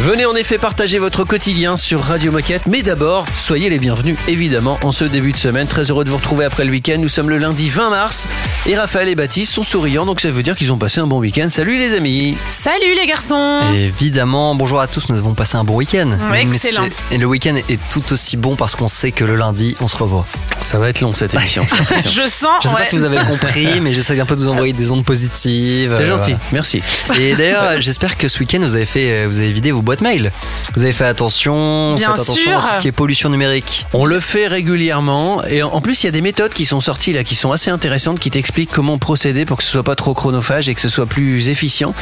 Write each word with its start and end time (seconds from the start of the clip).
Venez 0.00 0.26
en 0.26 0.34
effet 0.34 0.58
partager 0.58 0.98
votre 0.98 1.22
quotidien 1.22 1.76
sur 1.76 2.00
Radio 2.00 2.32
Moquette, 2.32 2.66
mais 2.66 2.82
d'abord, 2.82 3.26
soyez 3.36 3.70
les 3.70 3.78
bienvenus 3.78 4.16
évidemment 4.26 4.76
en 4.82 4.90
ce 4.90 5.04
début 5.04 5.30
de 5.30 5.36
semaine. 5.36 5.68
Très 5.68 5.84
heureux 5.84 6.02
de 6.02 6.10
vous 6.10 6.16
retrouver 6.16 6.44
après 6.44 6.64
le 6.64 6.72
week-end. 6.72 6.96
Nous 6.98 7.08
sommes 7.08 7.30
le 7.30 7.38
lundi 7.38 7.70
20 7.70 7.90
mars 7.90 8.26
et 8.66 8.76
Raphaël 8.76 9.08
et 9.08 9.14
Baptiste 9.14 9.52
sont 9.52 9.62
souriants, 9.62 10.04
donc 10.04 10.20
ça 10.20 10.32
veut 10.32 10.42
dire 10.42 10.56
qu'ils 10.56 10.72
ont 10.72 10.78
passé 10.78 11.00
un 11.00 11.06
bon 11.06 11.20
week-end. 11.20 11.46
Salut 11.48 11.78
les 11.78 11.94
amis 11.94 12.36
Salut 12.48 12.94
les 12.96 13.06
garçons 13.06 13.60
Évidemment, 13.72 14.56
bonjour 14.56 14.80
à 14.80 14.88
tous, 14.88 15.08
nous 15.10 15.16
avons 15.16 15.34
passé 15.34 15.56
un 15.56 15.64
bon 15.64 15.76
week-end. 15.76 16.18
Mais 16.28 16.42
excellent. 16.42 16.88
Et 17.12 17.18
le 17.18 17.26
week-end 17.26 17.54
est 17.54 17.80
tout 17.90 18.12
aussi 18.12 18.36
bon 18.36 18.56
parce 18.56 18.74
qu'on 18.74 18.88
sait 18.88 19.12
que 19.12 19.24
le 19.24 19.36
lundi, 19.36 19.76
on 19.80 19.86
se 19.86 19.96
revoit. 19.96 20.26
Ça 20.60 20.78
va 20.78 20.88
être 20.88 21.02
long 21.02 21.14
cette 21.14 21.34
émission. 21.34 21.64
Je 22.04 22.26
sens. 22.26 22.62
Je 22.62 22.68
sais 22.68 22.74
ouais. 22.74 22.80
pas 22.80 22.86
si 22.86 22.96
vous 22.96 23.04
avez 23.04 23.18
compris, 23.18 23.80
mais 23.80 23.92
j'essaie 23.92 24.18
un 24.18 24.26
peu 24.26 24.34
de 24.34 24.40
vous 24.40 24.48
envoyer 24.48 24.72
des 24.72 24.90
ondes 24.90 25.04
positives. 25.04 25.94
C'est 25.96 26.04
euh, 26.04 26.06
gentil, 26.06 26.34
merci. 26.52 26.82
Et 27.20 27.36
d'ailleurs, 27.36 27.80
j'espère 27.80 28.18
que 28.18 28.28
ce 28.28 28.40
week-end, 28.40 28.58
vous 28.60 28.74
avez 28.74 28.86
fait, 28.86 29.10
euh, 29.10 29.26
vous 29.28 29.38
avez 29.38 29.52
vidé 29.52 29.70
vos 29.70 29.83
boîtes 29.84 30.00
mail. 30.00 30.32
Vous 30.74 30.82
avez 30.82 30.92
fait 30.92 31.04
attention, 31.06 31.94
Bien 31.94 32.10
faites 32.10 32.20
attention 32.22 32.34
sûr. 32.42 32.58
à 32.58 32.68
tout 32.68 32.74
ce 32.74 32.78
qui 32.80 32.88
est 32.88 32.92
pollution 32.92 33.28
numérique. 33.28 33.86
On 33.92 34.04
le 34.04 34.18
fait 34.20 34.46
régulièrement 34.48 35.44
et 35.44 35.62
en 35.62 35.80
plus 35.80 36.02
il 36.02 36.06
y 36.06 36.08
a 36.08 36.12
des 36.12 36.20
méthodes 36.20 36.52
qui 36.52 36.64
sont 36.64 36.80
sorties 36.80 37.12
là 37.12 37.22
qui 37.24 37.34
sont 37.34 37.52
assez 37.52 37.70
intéressantes 37.70 38.18
qui 38.18 38.30
t'expliquent 38.30 38.70
comment 38.72 38.98
procéder 38.98 39.44
pour 39.44 39.56
que 39.58 39.62
ce 39.64 39.70
soit 39.70 39.82
pas 39.82 39.94
trop 39.94 40.14
chronophage 40.14 40.68
et 40.68 40.74
que 40.74 40.80
ce 40.80 40.88
soit 40.88 41.06
plus 41.06 41.48
efficient. 41.48 41.94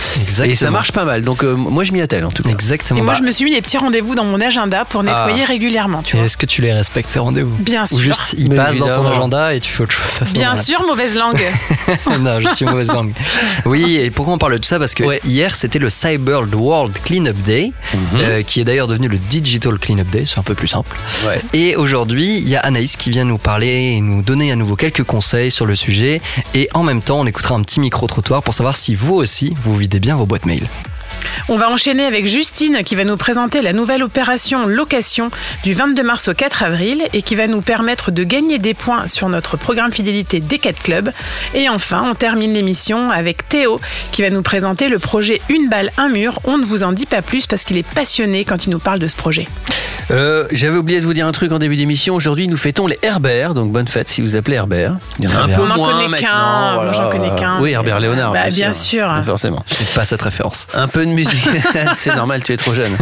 Et 0.44 0.54
ça 0.56 0.70
marche 0.70 0.92
pas 0.92 1.04
mal. 1.04 1.22
Donc 1.22 1.44
euh, 1.44 1.54
moi 1.54 1.84
je 1.84 1.92
m'y 1.92 2.00
attelle 2.00 2.24
en 2.24 2.30
tout 2.30 2.42
cas. 2.42 2.48
Exactement. 2.50 3.00
Et 3.00 3.02
moi, 3.02 3.12
Bah, 3.14 3.18
je 3.20 3.26
me 3.26 3.30
suis 3.32 3.44
mis 3.44 3.52
des 3.52 3.60
petits 3.62 3.78
rendez-vous 3.78 4.14
dans 4.14 4.24
mon 4.24 4.40
agenda 4.40 4.84
pour 4.84 5.02
nettoyer 5.02 5.42
Ah. 5.44 5.48
régulièrement, 5.48 6.02
tu 6.02 6.16
et 6.16 6.18
vois. 6.18 6.26
Est-ce 6.26 6.36
que 6.36 6.46
tu 6.46 6.62
les 6.62 6.72
respectes 6.72 7.10
ces 7.10 7.18
rendez-vous? 7.18 7.54
Bien 7.58 7.84
sûr. 7.86 7.96
Ou 7.98 8.00
juste 8.00 8.34
ils 8.38 8.48
Mais 8.48 8.56
passent 8.56 8.76
dans 8.76 8.86
ton 8.94 9.06
agenda 9.10 9.54
et 9.54 9.60
tu 9.60 9.72
fais 9.72 9.82
autre 9.82 9.92
chose 9.92 10.22
à 10.22 10.26
ce 10.26 10.32
Bien 10.32 10.54
sûr, 10.54 10.82
mauvaise 10.86 11.14
langue. 11.16 11.42
non, 12.20 12.40
je 12.40 12.54
suis 12.54 12.64
mauvaise 12.64 12.88
langue. 12.92 13.12
Oui, 13.64 13.96
et 13.96 14.10
pourquoi 14.10 14.34
on 14.34 14.38
parle 14.38 14.52
de 14.52 14.58
tout 14.58 14.68
ça? 14.68 14.78
Parce 14.78 14.94
que 14.94 15.02
Ouais. 15.04 15.20
hier, 15.24 15.56
c'était 15.56 15.78
le 15.78 15.90
Cyber 15.90 16.42
World 16.54 16.96
Cleanup 17.04 17.36
Day, 17.42 17.71
euh, 18.14 18.42
qui 18.42 18.60
est 18.60 18.64
d'ailleurs 18.64 18.86
devenu 18.86 19.08
le 19.08 19.18
Digital 19.18 19.78
Cleanup 19.78 20.10
Day, 20.10 20.24
c'est 20.26 20.38
un 20.38 20.42
peu 20.42 20.54
plus 20.54 20.68
simple. 20.68 20.96
Ouais. 21.26 21.40
Et 21.52 21.76
aujourd'hui, 21.76 22.38
il 22.38 22.48
y 22.48 22.56
a 22.56 22.60
Anaïs 22.60 22.96
qui 22.96 23.10
vient 23.10 23.24
nous 23.24 23.38
parler 23.38 23.94
et 23.96 24.00
nous 24.00 24.22
donner 24.22 24.52
à 24.52 24.56
nouveau 24.56 24.76
quelques 24.76 25.04
conseils 25.04 25.50
sur 25.50 25.66
le 25.66 25.74
sujet. 25.74 26.20
Et 26.54 26.68
en 26.74 26.82
même 26.82 27.02
temps, 27.02 27.20
on 27.20 27.26
écoutera 27.26 27.54
un 27.54 27.62
petit 27.62 27.80
micro-trottoir 27.80 28.42
pour 28.42 28.54
savoir 28.54 28.76
si 28.76 28.94
vous 28.94 29.14
aussi, 29.14 29.54
vous 29.62 29.76
videz 29.76 30.00
bien 30.00 30.16
vos 30.16 30.26
boîtes 30.26 30.46
mail. 30.46 30.66
On 31.48 31.56
va 31.56 31.70
enchaîner 31.70 32.04
avec 32.04 32.26
Justine 32.26 32.82
qui 32.84 32.94
va 32.94 33.04
nous 33.04 33.16
présenter 33.16 33.62
la 33.62 33.72
nouvelle 33.72 34.02
opération 34.02 34.66
location 34.66 35.30
du 35.64 35.72
22 35.72 36.02
mars 36.02 36.28
au 36.28 36.34
4 36.34 36.62
avril 36.62 37.02
et 37.12 37.22
qui 37.22 37.34
va 37.34 37.46
nous 37.46 37.62
permettre 37.62 38.10
de 38.10 38.24
gagner 38.24 38.58
des 38.58 38.74
points 38.74 39.08
sur 39.08 39.28
notre 39.28 39.56
programme 39.56 39.92
fidélité 39.92 40.40
des 40.40 40.58
4 40.58 40.82
clubs. 40.82 41.10
Et 41.54 41.68
enfin, 41.68 42.04
on 42.08 42.14
termine 42.14 42.52
l'émission 42.52 43.10
avec 43.10 43.48
Théo 43.48 43.80
qui 44.12 44.22
va 44.22 44.30
nous 44.30 44.42
présenter 44.42 44.88
le 44.88 44.98
projet 44.98 45.40
Une 45.48 45.68
balle, 45.68 45.90
un 45.96 46.08
mur. 46.08 46.40
On 46.44 46.58
ne 46.58 46.64
vous 46.64 46.82
en 46.82 46.92
dit 46.92 47.06
pas 47.06 47.22
plus 47.22 47.46
parce 47.46 47.64
qu'il 47.64 47.76
est 47.76 47.88
passionné 47.88 48.44
quand 48.44 48.66
il 48.66 48.70
nous 48.70 48.78
parle 48.78 48.98
de 48.98 49.08
ce 49.08 49.16
projet. 49.16 49.48
Euh, 50.10 50.46
J'avais 50.50 50.76
oublié 50.76 51.00
de 51.00 51.04
vous 51.06 51.14
dire 51.14 51.26
un 51.26 51.32
truc 51.32 51.52
en 51.52 51.58
début 51.58 51.76
d'émission. 51.76 52.14
Aujourd'hui, 52.14 52.48
nous 52.48 52.56
fêtons 52.56 52.86
les 52.86 52.98
Herbert, 53.02 53.54
donc 53.54 53.70
bonne 53.72 53.86
fête 53.88 54.08
si 54.08 54.20
vous 54.20 54.36
appelez 54.36 54.56
Herbert. 54.56 54.96
Il 55.18 55.24
y 55.24 55.32
en 55.32 55.36
a 55.36 55.42
un 55.42 55.48
peu 55.48 55.62
On 55.62 55.70
en 55.70 55.76
moins 55.76 55.92
connaît 55.92 56.08
maintenant, 56.08 56.28
qu'un. 56.28 56.74
voilà. 56.74 56.90
Moi, 56.92 57.00
j'en 57.02 57.10
connais 57.10 57.34
qu'un. 57.40 57.60
Oui, 57.60 57.70
Herbert 57.70 58.00
Léonard. 58.00 58.32
Bah, 58.32 58.48
bien 58.50 58.72
sûr. 58.72 59.08
Forcément. 59.24 59.62
C'est 59.66 59.94
pas 59.94 60.04
cette 60.04 60.22
référence. 60.22 60.66
Un 60.74 60.88
peu 60.88 61.06
de 61.06 61.10
musique. 61.10 61.48
C'est 61.96 62.14
normal, 62.14 62.42
tu 62.44 62.52
es 62.52 62.56
trop 62.56 62.74
jeune. 62.74 62.92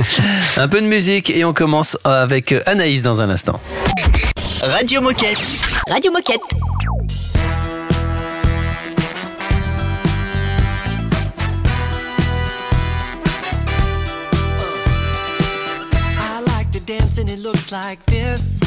Un 0.57 0.69
peu 0.69 0.81
de 0.81 0.87
musique 0.87 1.31
et 1.31 1.45
on 1.45 1.53
commence 1.53 1.97
avec 2.05 2.55
Anaïs 2.67 3.03
dans 3.03 3.21
un 3.21 3.31
instant. 3.31 3.61
Radio 4.63 5.01
Moquette. 5.01 5.39
Radio 5.89 6.13
Moquette. 6.13 6.41
Dance 17.11 17.19
and 17.19 17.31
it 17.31 17.43
looks 17.43 17.73
like 17.73 18.05
this. 18.07 18.61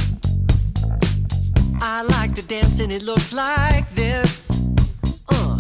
I 1.82 2.02
like 2.02 2.36
to 2.36 2.42
dance 2.42 2.80
and 2.80 2.92
it 2.92 3.02
looks 3.04 3.32
like 3.32 3.90
this. 3.96 4.52
Uh, 5.30 5.58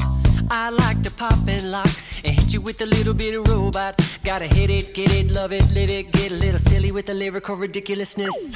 I 0.50 0.70
like 0.70 1.02
to 1.04 1.12
pop 1.12 1.48
and 1.48 1.72
lock 1.72 1.90
and 2.26 2.34
hit 2.34 2.54
you 2.54 2.62
with 2.62 2.82
a 2.82 2.86
little 2.86 3.14
bit 3.14 3.36
of 3.36 3.48
robot. 3.48 3.96
Gotta 4.26 4.48
hit 4.48 4.70
it, 4.70 4.94
get 4.94 5.14
it, 5.14 5.32
love 5.32 5.54
it, 5.54 5.66
live 5.72 5.90
it, 5.90 6.12
get 6.12 6.32
a 6.32 6.36
little 6.36 6.60
silly 6.60 6.92
with 6.92 7.06
the 7.06 7.14
lyrical 7.14 7.56
ridiculousness. 7.56 8.56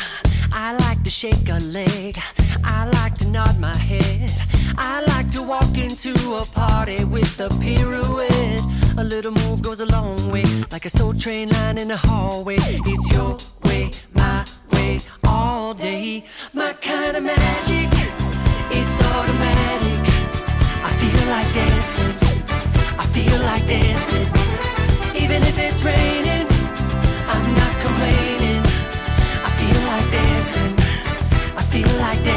I 0.52 0.74
like 0.74 1.04
to 1.04 1.10
shake 1.10 1.48
a 1.50 1.60
leg. 1.60 2.18
I 2.64 2.90
like 3.00 3.18
to 3.20 3.28
nod 3.28 3.60
my 3.60 3.78
head. 3.78 4.32
I 4.78 5.04
like 5.04 5.32
to 5.32 5.42
walk 5.42 5.78
into 5.78 6.12
a 6.36 6.46
party 6.46 7.06
with 7.06 7.40
a 7.40 7.50
pirouette. 7.62 8.87
A 9.00 9.04
little 9.04 9.32
move 9.32 9.62
goes 9.62 9.80
a 9.80 9.86
long 9.86 10.32
way, 10.32 10.44
like 10.72 10.86
a 10.86 10.90
soul 10.90 11.14
train 11.14 11.50
line 11.50 11.78
in 11.78 11.88
the 11.90 11.98
hallway. 11.98 12.58
It's 12.60 13.12
your 13.12 13.38
way, 13.66 13.92
my 14.16 14.44
way, 14.74 15.00
all 15.24 15.76
day. 15.76 16.26
My 16.52 16.74
kind 16.74 17.16
of 17.16 17.24
magic 17.24 17.92
is 18.72 19.02
automatic. 19.14 20.02
I 20.84 20.92
feel 21.02 21.24
like 21.30 21.50
dancing. 21.54 22.14
I 22.98 23.06
feel 23.14 23.40
like 23.42 23.68
dancing. 23.68 24.28
Even 25.24 25.44
if 25.44 25.60
it's 25.60 25.84
raining, 25.84 26.48
I'm 27.34 27.46
not 27.62 27.74
complaining. 27.86 28.64
I 29.46 29.50
feel 29.60 29.80
like 29.92 30.08
dancing. 30.12 30.74
I 31.56 31.62
feel 31.72 32.00
like 32.00 32.18
dancing. 32.24 32.37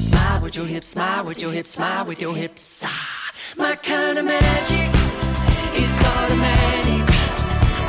smile 0.21 0.41
with 0.41 0.55
your 0.55 0.65
hips, 0.65 0.87
smile 0.87 1.25
with 1.25 1.41
your 1.41 1.51
hips, 1.51 1.71
smile 1.71 2.05
with 2.05 2.21
your 2.21 2.35
hips. 2.35 2.83
Ah, 2.85 3.31
my 3.57 3.75
kind 3.75 4.17
of 4.19 4.25
magic 4.25 4.89
is 5.83 5.93
automatic. 6.13 7.05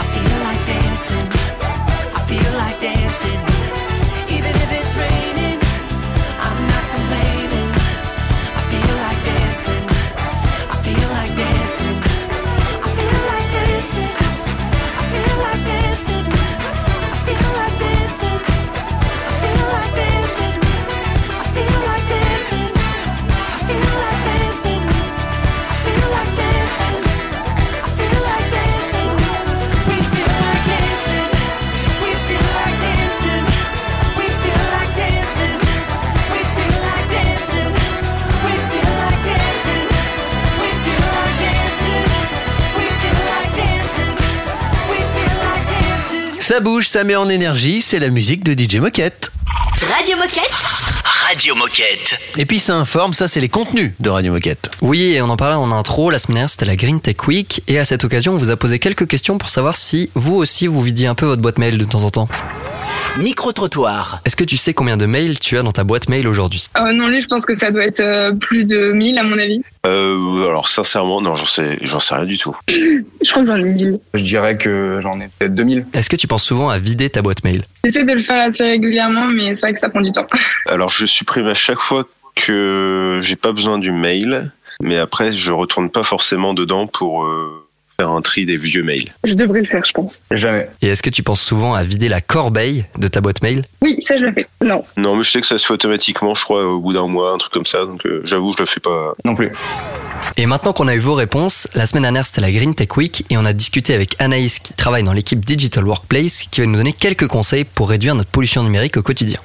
I 0.01 0.05
feel 0.15 0.37
like 0.47 0.63
dancing. 0.73 1.29
I 2.17 2.21
feel 2.29 2.53
like 2.59 2.81
dancing. 2.81 3.52
Ça 46.53 46.61
bouge, 46.61 46.87
ça 46.87 47.03
met 47.03 47.17
en 47.17 47.31
énergie, 47.31 47.81
c'est 47.81 47.99
la 47.99 48.11
musique 48.11 48.45
de 48.45 48.53
DJ 48.53 48.77
Moquette. 48.77 49.33
Radio 49.91 50.19
Moquette. 50.19 50.51
Radio 51.27 51.55
Moquette. 51.55 52.15
Et 52.37 52.45
puis 52.45 52.59
ça 52.61 52.75
informe, 52.75 53.15
ça 53.15 53.27
c'est 53.27 53.41
les 53.41 53.49
contenus 53.49 53.93
de 54.01 54.11
Radio 54.11 54.33
Moquette. 54.33 54.71
Oui, 54.83 55.15
et 55.15 55.23
on 55.23 55.31
en 55.31 55.39
parlait 55.39 55.55
en 55.55 55.73
intro, 55.73 56.11
la 56.11 56.19
semaine 56.19 56.35
dernière 56.35 56.51
c'était 56.51 56.67
la 56.67 56.77
Green 56.77 57.01
Tech 57.01 57.27
Week, 57.27 57.63
et 57.69 57.79
à 57.79 57.87
cette 57.87 58.05
occasion 58.05 58.35
on 58.35 58.37
vous 58.37 58.51
a 58.51 58.59
posé 58.59 58.79
quelques 58.79 59.07
questions 59.07 59.39
pour 59.39 59.49
savoir 59.49 59.77
si 59.77 60.11
vous 60.15 60.35
aussi 60.35 60.67
vous 60.67 60.83
vidiez 60.83 61.07
un 61.07 61.15
peu 61.15 61.25
votre 61.25 61.41
boîte 61.41 61.59
mail 61.59 61.79
de 61.79 61.85
temps 61.85 62.05
en 62.05 62.11
temps. 62.11 62.29
Micro-trottoir. 63.19 64.21
Est-ce 64.25 64.37
que 64.37 64.45
tu 64.45 64.57
sais 64.57 64.75
combien 64.75 64.97
de 64.97 65.07
mails 65.07 65.39
tu 65.39 65.59
as 65.59 65.63
dans 65.63 65.73
ta 65.73 65.85
boîte 65.85 66.09
mail 66.09 66.27
aujourd'hui? 66.27 66.67
Euh, 66.77 66.93
non, 66.93 67.09
lui, 67.09 67.21
je 67.21 67.29
pense 67.29 67.45
que 67.45 67.55
ça 67.55 67.71
doit 67.71 67.85
être 67.85 68.01
euh, 68.01 68.33
plus 68.33 68.65
de 68.65 68.93
1000 68.93 69.19
à 69.19 69.23
mon 69.23 69.39
avis. 69.39 69.63
Euh, 69.87 70.47
alors 70.47 70.69
sincèrement, 70.69 71.21
non, 71.21 71.35
j'en 71.35 71.45
sais, 71.45 71.79
j'en 71.83 72.01
sais 72.01 72.15
rien 72.15 72.25
du 72.25 72.39
tout. 72.39 72.57
Je 72.69 73.31
crois 73.31 73.43
que 73.43 73.49
j'en 73.49 73.57
ai 73.57 73.65
1000. 73.65 74.01
Je 74.15 74.23
dirais 74.23 74.57
que 74.57 75.01
j'en 75.03 75.21
ai 75.21 75.29
peut-être 75.39 75.55
2000. 75.55 75.87
Est-ce 75.95 76.09
que 76.09 76.17
tu 76.17 76.27
penses 76.27 76.45
souvent 76.45 76.71
à 76.71 76.79
vider 76.79 77.11
ta 77.11 77.23
boîte 77.23 77.45
mail? 77.45 77.63
J'essaie 77.85 78.05
de 78.05 78.13
le 78.13 78.23
faire 78.23 78.41
assez 78.41 78.65
régulièrement, 78.65 79.27
mais 79.27 79.55
c'est 79.55 79.63
vrai 79.63 79.75
que 79.75 79.81
ça 79.81 79.89
prend 79.89 80.01
du 80.01 80.13
temps. 80.13 80.27
Alors 80.67 80.89
je 80.89 81.07
supprime 81.07 81.47
à 81.47 81.55
chaque 81.55 81.81
fois 81.81 82.05
que 82.35 83.21
j'ai 83.23 83.37
pas 83.37 83.53
besoin 83.53 83.79
du 83.79 83.93
mail, 83.93 84.51
mais 84.81 84.97
après 84.97 85.33
je 85.33 85.53
retourne 85.53 85.91
pas 85.91 86.03
forcément 86.03 86.55
dedans 86.55 86.87
pour 86.87 87.25
euh, 87.25 87.67
faire 88.03 88.11
un 88.11 88.21
tri 88.21 88.47
des 88.47 88.57
vieux 88.57 88.83
mails. 88.83 89.13
Je 89.25 89.35
devrais 89.35 89.61
le 89.61 89.67
faire, 89.67 89.85
je 89.85 89.93
pense. 89.93 90.23
Jamais. 90.33 90.69
Et 90.81 90.89
est-ce 90.89 91.03
que 91.03 91.11
tu 91.11 91.23
penses 91.23 91.41
souvent 91.41 91.75
à 91.75 91.85
vider 91.85 92.09
la 92.09 92.21
corbeille 92.21 92.85
de 92.99 93.07
ta 93.07 93.21
boîte 93.21 93.43
mail? 93.43 93.65
Oui, 93.81 93.97
ça, 94.01 94.17
je 94.17 94.25
le 94.25 94.33
fais. 94.33 94.49
Non. 94.65 94.85
Non, 94.97 95.15
mais 95.15 95.23
je 95.23 95.31
sais 95.31 95.41
que 95.41 95.47
ça 95.47 95.57
se 95.57 95.67
fait 95.67 95.75
automatiquement, 95.75 96.35
je 96.35 96.43
crois, 96.43 96.65
au 96.65 96.81
bout 96.81 96.93
d'un 96.93 97.07
mois, 97.07 97.33
un 97.33 97.39
truc 97.39 97.53
comme 97.53 97.67
ça. 97.67 97.85
Donc 97.85 98.05
euh, 98.05 98.21
j'avoue, 98.25 98.55
je 98.57 98.63
le 98.63 98.67
fais 98.67 98.81
pas. 98.81 99.15
Non 99.25 99.37
plus. 99.37 99.53
Et 100.37 100.47
maintenant 100.47 100.73
qu'on 100.73 100.89
a 100.89 100.95
eu 100.95 100.99
vos 100.99 101.15
réponses, 101.15 101.69
la 101.75 101.87
semaine 101.87 102.03
dernière 102.03 102.27
c'était 102.27 102.41
la 102.41 102.51
Green 102.51 102.75
Tech 102.75 102.97
Week 102.97 103.25
et 103.31 103.37
on 103.37 103.45
a 103.45 103.53
discuté 103.53 103.95
avec 103.95 104.15
Anaïs 104.19 104.59
qui 104.59 104.73
travaille 104.73 105.03
dans 105.03 105.13
l'équipe 105.13 105.45
Digital 105.45 105.85
Workplace 105.87 106.45
qui 106.51 106.61
va 106.61 106.67
nous 106.67 106.77
donner 106.77 106.93
quelques 106.93 107.27
conseils 107.27 107.65
pour 107.65 107.89
réduire 107.89 108.15
notre 108.15 108.31
pollution 108.31 108.63
numérique 108.63 108.97
au 108.97 109.03
quotidien. 109.03 109.41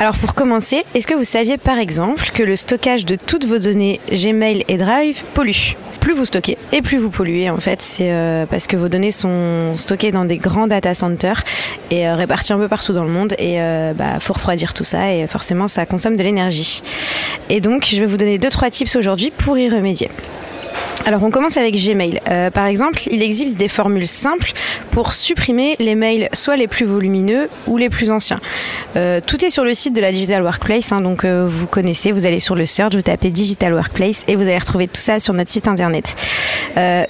Alors 0.00 0.16
pour 0.16 0.34
commencer, 0.34 0.84
est-ce 0.94 1.08
que 1.08 1.14
vous 1.14 1.24
saviez 1.24 1.58
par 1.58 1.76
exemple 1.76 2.30
que 2.32 2.44
le 2.44 2.54
stockage 2.54 3.04
de 3.04 3.16
toutes 3.16 3.46
vos 3.46 3.58
données 3.58 3.98
Gmail 4.12 4.64
et 4.68 4.76
Drive 4.76 5.24
pollue? 5.34 5.74
Plus 6.00 6.12
vous 6.12 6.24
stockez 6.24 6.56
et 6.70 6.82
plus 6.82 6.98
vous 6.98 7.10
polluez 7.10 7.50
en 7.50 7.56
fait, 7.56 7.82
c'est 7.82 8.12
euh, 8.12 8.46
parce 8.46 8.68
que 8.68 8.76
vos 8.76 8.88
données 8.88 9.10
sont 9.10 9.76
stockées 9.76 10.12
dans 10.12 10.24
des 10.24 10.38
grands 10.38 10.68
data 10.68 10.94
centers 10.94 11.42
et 11.90 12.06
euh, 12.06 12.14
réparties 12.14 12.52
un 12.52 12.58
peu 12.58 12.68
partout 12.68 12.92
dans 12.92 13.02
le 13.02 13.10
monde 13.10 13.34
et 13.40 13.60
euh, 13.60 13.92
bah, 13.92 14.20
faut 14.20 14.34
refroidir 14.34 14.72
tout 14.72 14.84
ça 14.84 15.12
et 15.12 15.26
forcément 15.26 15.66
ça 15.66 15.84
consomme 15.84 16.14
de 16.14 16.22
l'énergie. 16.22 16.80
Et 17.48 17.60
donc 17.60 17.88
je 17.90 17.98
vais 17.98 18.06
vous 18.06 18.18
donner 18.18 18.38
deux 18.38 18.50
trois 18.50 18.70
tips 18.70 18.94
aujourd'hui 18.94 19.32
pour 19.36 19.58
y 19.58 19.68
remédier. 19.68 20.10
Alors 21.08 21.22
on 21.22 21.30
commence 21.30 21.56
avec 21.56 21.74
Gmail. 21.74 22.20
Euh, 22.28 22.50
par 22.50 22.66
exemple, 22.66 23.00
il 23.10 23.22
existe 23.22 23.56
des 23.56 23.68
formules 23.68 24.06
simples 24.06 24.52
pour 24.90 25.14
supprimer 25.14 25.74
les 25.78 25.94
mails 25.94 26.28
soit 26.34 26.56
les 26.56 26.66
plus 26.66 26.84
volumineux 26.84 27.48
ou 27.66 27.78
les 27.78 27.88
plus 27.88 28.10
anciens. 28.10 28.40
Euh, 28.96 29.20
tout 29.26 29.42
est 29.42 29.48
sur 29.48 29.64
le 29.64 29.72
site 29.72 29.94
de 29.94 30.02
la 30.02 30.12
Digital 30.12 30.42
Workplace, 30.42 30.92
hein, 30.92 31.00
donc 31.00 31.24
euh, 31.24 31.46
vous 31.48 31.66
connaissez, 31.66 32.12
vous 32.12 32.26
allez 32.26 32.40
sur 32.40 32.54
le 32.54 32.66
search, 32.66 32.94
vous 32.94 33.00
tapez 33.00 33.30
Digital 33.30 33.72
Workplace 33.72 34.24
et 34.28 34.36
vous 34.36 34.42
allez 34.42 34.58
retrouver 34.58 34.86
tout 34.86 35.00
ça 35.00 35.18
sur 35.18 35.32
notre 35.32 35.50
site 35.50 35.66
internet. 35.66 36.14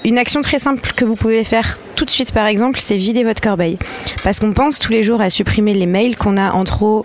Une 0.05 0.17
action 0.17 0.41
très 0.41 0.59
simple 0.59 0.81
que 0.97 1.05
vous 1.05 1.15
pouvez 1.15 1.45
faire 1.45 1.79
tout 1.95 2.07
de 2.07 2.11
suite 2.11 2.33
par 2.33 2.47
exemple, 2.47 2.79
c'est 2.81 2.97
vider 2.97 3.23
votre 3.23 3.43
corbeille. 3.43 3.79
Parce 4.23 4.39
qu'on 4.39 4.53
pense 4.53 4.79
tous 4.79 4.93
les 4.93 5.03
jours 5.03 5.21
à 5.21 5.29
supprimer 5.29 5.75
les 5.75 5.85
mails 5.85 6.17
qu'on 6.17 6.39
a 6.39 6.53
en 6.53 6.65
trop 6.65 7.05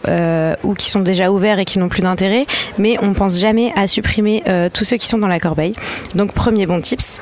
ou 0.64 0.74
qui 0.74 0.90
sont 0.90 1.02
déjà 1.02 1.30
ouverts 1.32 1.60
et 1.60 1.66
qui 1.66 1.80
n'ont 1.80 1.90
plus 1.90 2.04
d'intérêt, 2.04 2.46
mais 2.78 2.98
on 3.02 3.14
pense 3.14 3.38
jamais 3.38 3.74
à 3.76 3.88
supprimer 3.88 4.44
tous 4.72 4.86
ceux 4.86 4.96
qui 4.96 5.08
sont 5.08 5.18
dans 5.18 5.28
la 5.28 5.42
corbeille. 5.42 5.74
Premier 6.54 6.68
bon 6.68 6.82
tips. 6.82 7.20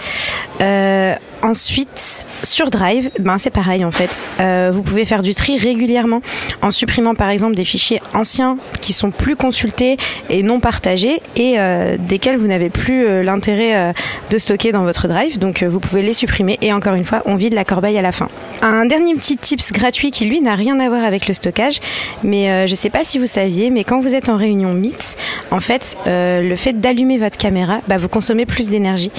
Euh, 0.59 1.15
ensuite, 1.43 2.25
sur 2.43 2.69
Drive, 2.69 3.11
ben 3.19 3.37
c'est 3.37 3.49
pareil 3.49 3.85
en 3.85 3.91
fait. 3.91 4.21
Euh, 4.39 4.71
vous 4.73 4.81
pouvez 4.81 5.05
faire 5.05 5.21
du 5.21 5.35
tri 5.35 5.57
régulièrement 5.57 6.21
en 6.61 6.71
supprimant 6.71 7.15
par 7.15 7.29
exemple 7.29 7.55
des 7.55 7.65
fichiers 7.65 8.01
anciens 8.13 8.57
qui 8.79 8.93
sont 8.93 9.11
plus 9.11 9.35
consultés 9.35 9.97
et 10.29 10.43
non 10.43 10.59
partagés 10.59 11.21
et 11.35 11.55
euh, 11.57 11.97
desquels 11.99 12.37
vous 12.37 12.47
n'avez 12.47 12.69
plus 12.69 13.05
euh, 13.05 13.23
l'intérêt 13.23 13.93
de 14.29 14.37
stocker 14.37 14.71
dans 14.71 14.83
votre 14.83 15.07
Drive. 15.07 15.39
Donc 15.39 15.63
vous 15.63 15.79
pouvez 15.79 16.01
les 16.01 16.13
supprimer 16.13 16.57
et 16.61 16.73
encore 16.73 16.95
une 16.95 17.05
fois, 17.05 17.21
on 17.25 17.35
vide 17.35 17.53
la 17.53 17.65
corbeille 17.65 17.97
à 17.97 18.01
la 18.01 18.11
fin. 18.11 18.29
Un 18.61 18.85
dernier 18.85 19.15
petit 19.15 19.37
tips 19.37 19.71
gratuit 19.71 20.11
qui 20.11 20.25
lui 20.25 20.41
n'a 20.41 20.55
rien 20.55 20.79
à 20.79 20.89
voir 20.89 21.03
avec 21.03 21.27
le 21.27 21.33
stockage, 21.33 21.79
mais 22.23 22.67
je 22.67 22.75
sais 22.75 22.89
pas 22.89 23.03
si 23.03 23.17
vous 23.17 23.25
saviez, 23.25 23.69
mais 23.69 23.83
quand 23.83 23.99
vous 23.99 24.13
êtes 24.13 24.29
en 24.29 24.37
réunion 24.37 24.73
Meet, 24.73 25.17
en 25.49 25.59
fait, 25.59 25.97
le 26.05 26.55
fait 26.55 26.79
d'allumer 26.79 27.17
votre 27.17 27.37
caméra, 27.37 27.81
bah, 27.87 27.97
vous 27.97 28.09
consommez 28.09 28.45
plus 28.45 28.69
d'énergie. 28.69 29.11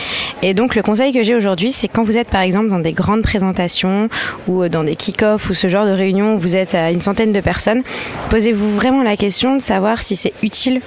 Et 0.42 0.54
donc 0.54 0.74
le 0.74 0.82
conseil 0.82 1.12
que 1.12 1.22
j'ai 1.22 1.34
aujourd'hui, 1.34 1.72
c'est 1.72 1.88
quand 1.88 2.04
vous 2.04 2.11
êtes 2.16 2.28
par 2.28 2.42
exemple 2.42 2.68
dans 2.68 2.78
des 2.78 2.92
grandes 2.92 3.22
présentations 3.22 4.08
ou 4.46 4.62
euh, 4.62 4.68
dans 4.68 4.84
des 4.84 4.96
kick-offs 4.96 5.50
ou 5.50 5.54
ce 5.54 5.68
genre 5.68 5.86
de 5.86 5.90
réunion 5.92 6.34
où 6.34 6.38
vous 6.38 6.56
êtes 6.56 6.74
à 6.74 6.90
une 6.90 7.00
centaine 7.00 7.32
de 7.32 7.40
personnes, 7.40 7.82
posez-vous 8.30 8.74
vraiment 8.74 9.02
la 9.02 9.16
question 9.16 9.56
de 9.56 9.62
savoir 9.62 10.02
si 10.02 10.16
c'est 10.16 10.32
utile 10.42 10.80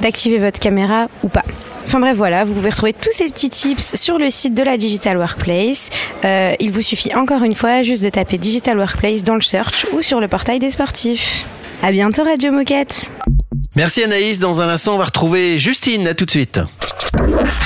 d'activer 0.00 0.38
votre 0.38 0.58
caméra 0.58 1.08
ou 1.22 1.28
pas. 1.28 1.44
Enfin 1.86 2.00
bref, 2.00 2.16
voilà, 2.16 2.44
vous 2.44 2.54
pouvez 2.54 2.70
retrouver 2.70 2.94
tous 2.94 3.12
ces 3.12 3.28
petits 3.28 3.50
tips 3.50 3.94
sur 3.94 4.18
le 4.18 4.30
site 4.30 4.54
de 4.54 4.62
la 4.62 4.76
Digital 4.76 5.18
Workplace. 5.18 5.90
Euh, 6.24 6.54
il 6.58 6.70
vous 6.70 6.82
suffit 6.82 7.14
encore 7.14 7.42
une 7.42 7.54
fois 7.54 7.82
juste 7.82 8.02
de 8.02 8.08
taper 8.08 8.38
Digital 8.38 8.78
Workplace 8.78 9.22
dans 9.22 9.34
le 9.34 9.42
search 9.42 9.86
ou 9.92 10.02
sur 10.02 10.20
le 10.20 10.28
portail 10.28 10.58
des 10.58 10.70
sportifs. 10.70 11.46
À 11.82 11.92
bientôt 11.92 12.24
Radio 12.24 12.50
Moquette. 12.52 13.10
Merci 13.76 14.02
Anaïs, 14.02 14.38
dans 14.38 14.62
un 14.62 14.68
instant 14.68 14.94
on 14.94 14.98
va 14.98 15.04
retrouver 15.04 15.58
Justine, 15.58 16.08
à 16.08 16.14
tout 16.14 16.24
de 16.24 16.30
suite. 16.30 16.60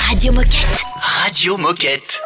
Radio 0.09 0.33
Moquette. 0.33 0.83
Radio 1.01 1.57
Moquette. 1.57 2.21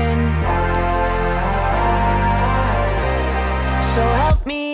Overthinking. 0.00 0.22
So 3.94 4.02
help 4.02 4.46
me 4.46 4.69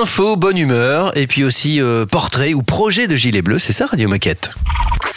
Info, 0.00 0.36
bonne 0.36 0.56
humeur, 0.56 1.16
et 1.16 1.26
puis 1.26 1.42
aussi 1.42 1.80
euh, 1.80 2.06
portrait 2.06 2.54
ou 2.54 2.62
projet 2.62 3.08
de 3.08 3.16
gilet 3.16 3.42
bleu, 3.42 3.58
c'est 3.58 3.72
ça 3.72 3.86
Radio 3.86 4.08
Moquette 4.08 4.52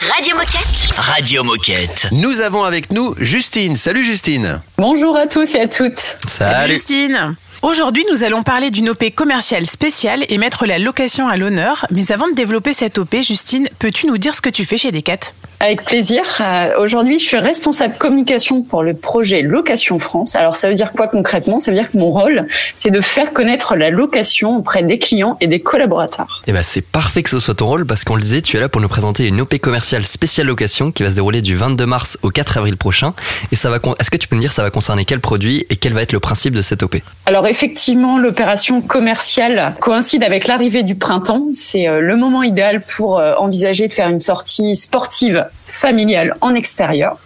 Radio 0.10 0.36
Moquette. 0.36 0.98
Radio 0.98 1.44
Moquette. 1.44 2.08
Nous 2.12 2.42
avons 2.42 2.64
avec 2.64 2.92
nous 2.92 3.14
Justine. 3.20 3.76
Salut 3.76 4.04
Justine. 4.04 4.60
Bonjour 4.80 5.16
à 5.16 5.28
tous 5.28 5.54
et 5.54 5.60
à 5.60 5.68
toutes. 5.68 6.18
Salut 6.26 6.70
Justine 6.70 7.36
Aujourd'hui, 7.62 8.04
nous 8.10 8.24
allons 8.24 8.42
parler 8.42 8.72
d'une 8.72 8.90
OP 8.90 9.14
commerciale 9.14 9.68
spéciale 9.68 10.26
et 10.30 10.40
mettre 10.40 10.66
la 10.66 10.80
location 10.80 11.28
à 11.28 11.38
l'honneur. 11.38 11.86
Mais 11.92 12.12
avant 12.12 12.28
de 12.28 12.34
développer 12.34 12.74
cette 12.74 12.98
OP, 12.98 13.18
Justine, 13.22 13.70
peux-tu 13.78 14.08
nous 14.08 14.18
dire 14.18 14.34
ce 14.34 14.42
que 14.42 14.50
tu 14.50 14.66
fais 14.66 14.78
chez 14.78 14.92
Decat? 14.92 15.34
Avec 15.62 15.84
plaisir. 15.86 16.24
Euh, 16.40 16.80
Aujourd'hui, 16.80 17.20
je 17.20 17.26
suis 17.26 17.38
responsable 17.38 17.94
communication 18.00 18.64
pour 18.64 18.82
le 18.82 18.96
projet 18.96 19.44
Location 19.44 20.00
France. 20.00 20.36
Alors, 20.36 20.56
ça 20.56 20.68
veut 20.68 20.74
dire 20.74 20.92
quoi 20.92 21.08
concrètement? 21.08 21.60
Ça 21.60 21.70
veut 21.70 21.78
dire 21.78 21.92
que 21.92 22.00
mon 22.00 22.10
rôle, 22.10 22.48
c'est 22.76 22.90
de 22.90 23.00
faire 23.00 23.32
connaître 23.32 23.76
la 23.76 23.92
location 23.92 24.58
auprès 24.58 24.82
des 24.82 24.98
clients 24.98 25.38
et 25.40 25.46
des 25.46 25.60
collaborateurs. 25.60 26.42
Eh 26.48 26.52
ben, 26.52 26.64
c'est 26.64 26.82
parfait 26.82 27.22
que 27.22 27.30
ce 27.30 27.40
soit 27.40 27.54
ton 27.54 27.68
rôle 27.68 27.86
parce 27.86 28.04
qu'on 28.04 28.16
le 28.16 28.24
disait, 28.24 28.42
tu 28.42 28.58
es 28.58 28.60
là 28.60 28.70
pour 28.70 28.82
nous 28.82 28.88
présenter 28.88 29.28
une 29.28 29.40
OP 29.40 29.56
commerciale 29.60 30.04
spéciale 30.04 30.48
location 30.48 30.92
qui 30.92 31.04
va 31.04 31.12
se 31.12 31.16
dérouler 31.16 31.42
du 31.42 31.56
22 31.56 31.86
mars 31.86 32.18
au 32.24 32.32
4 32.32 32.58
avril 32.58 32.76
prochain. 32.76 33.14
Et 33.52 33.56
ça 33.56 33.70
va, 33.70 33.78
est-ce 34.00 34.10
que 34.10 34.18
tu 34.18 34.28
peux 34.28 34.36
nous 34.36 34.42
dire 34.42 34.54
ça 34.54 34.64
va 34.64 34.72
concerner 34.72 35.06
quel 35.06 35.20
produit 35.20 35.68
et 35.70 35.76
quel 35.76 35.94
va 35.94 36.02
être 36.02 36.14
le 36.14 36.20
principe 36.20 36.56
de 36.56 36.64
cette 36.64 36.82
OP 36.82 36.96
Alors 37.28 37.46
effectivement, 37.46 38.18
l'opération 38.18 38.82
commerciale 38.82 39.76
coïncide 39.80 40.24
avec 40.24 40.48
l'arrivée 40.48 40.82
du 40.82 40.96
printemps. 40.96 41.46
C'est 41.54 41.88
euh, 41.88 42.02
le 42.02 42.18
moment 42.18 42.42
idéal 42.42 42.82
pour 42.82 43.20
euh, 43.20 43.36
envisager 43.36 43.88
de 43.88 43.94
faire 43.94 44.10
une 44.10 44.20
sortie 44.20 44.76
sportive 44.76 45.46
familiale 45.68 46.36
en 46.42 46.56
extérieur. 46.56 47.18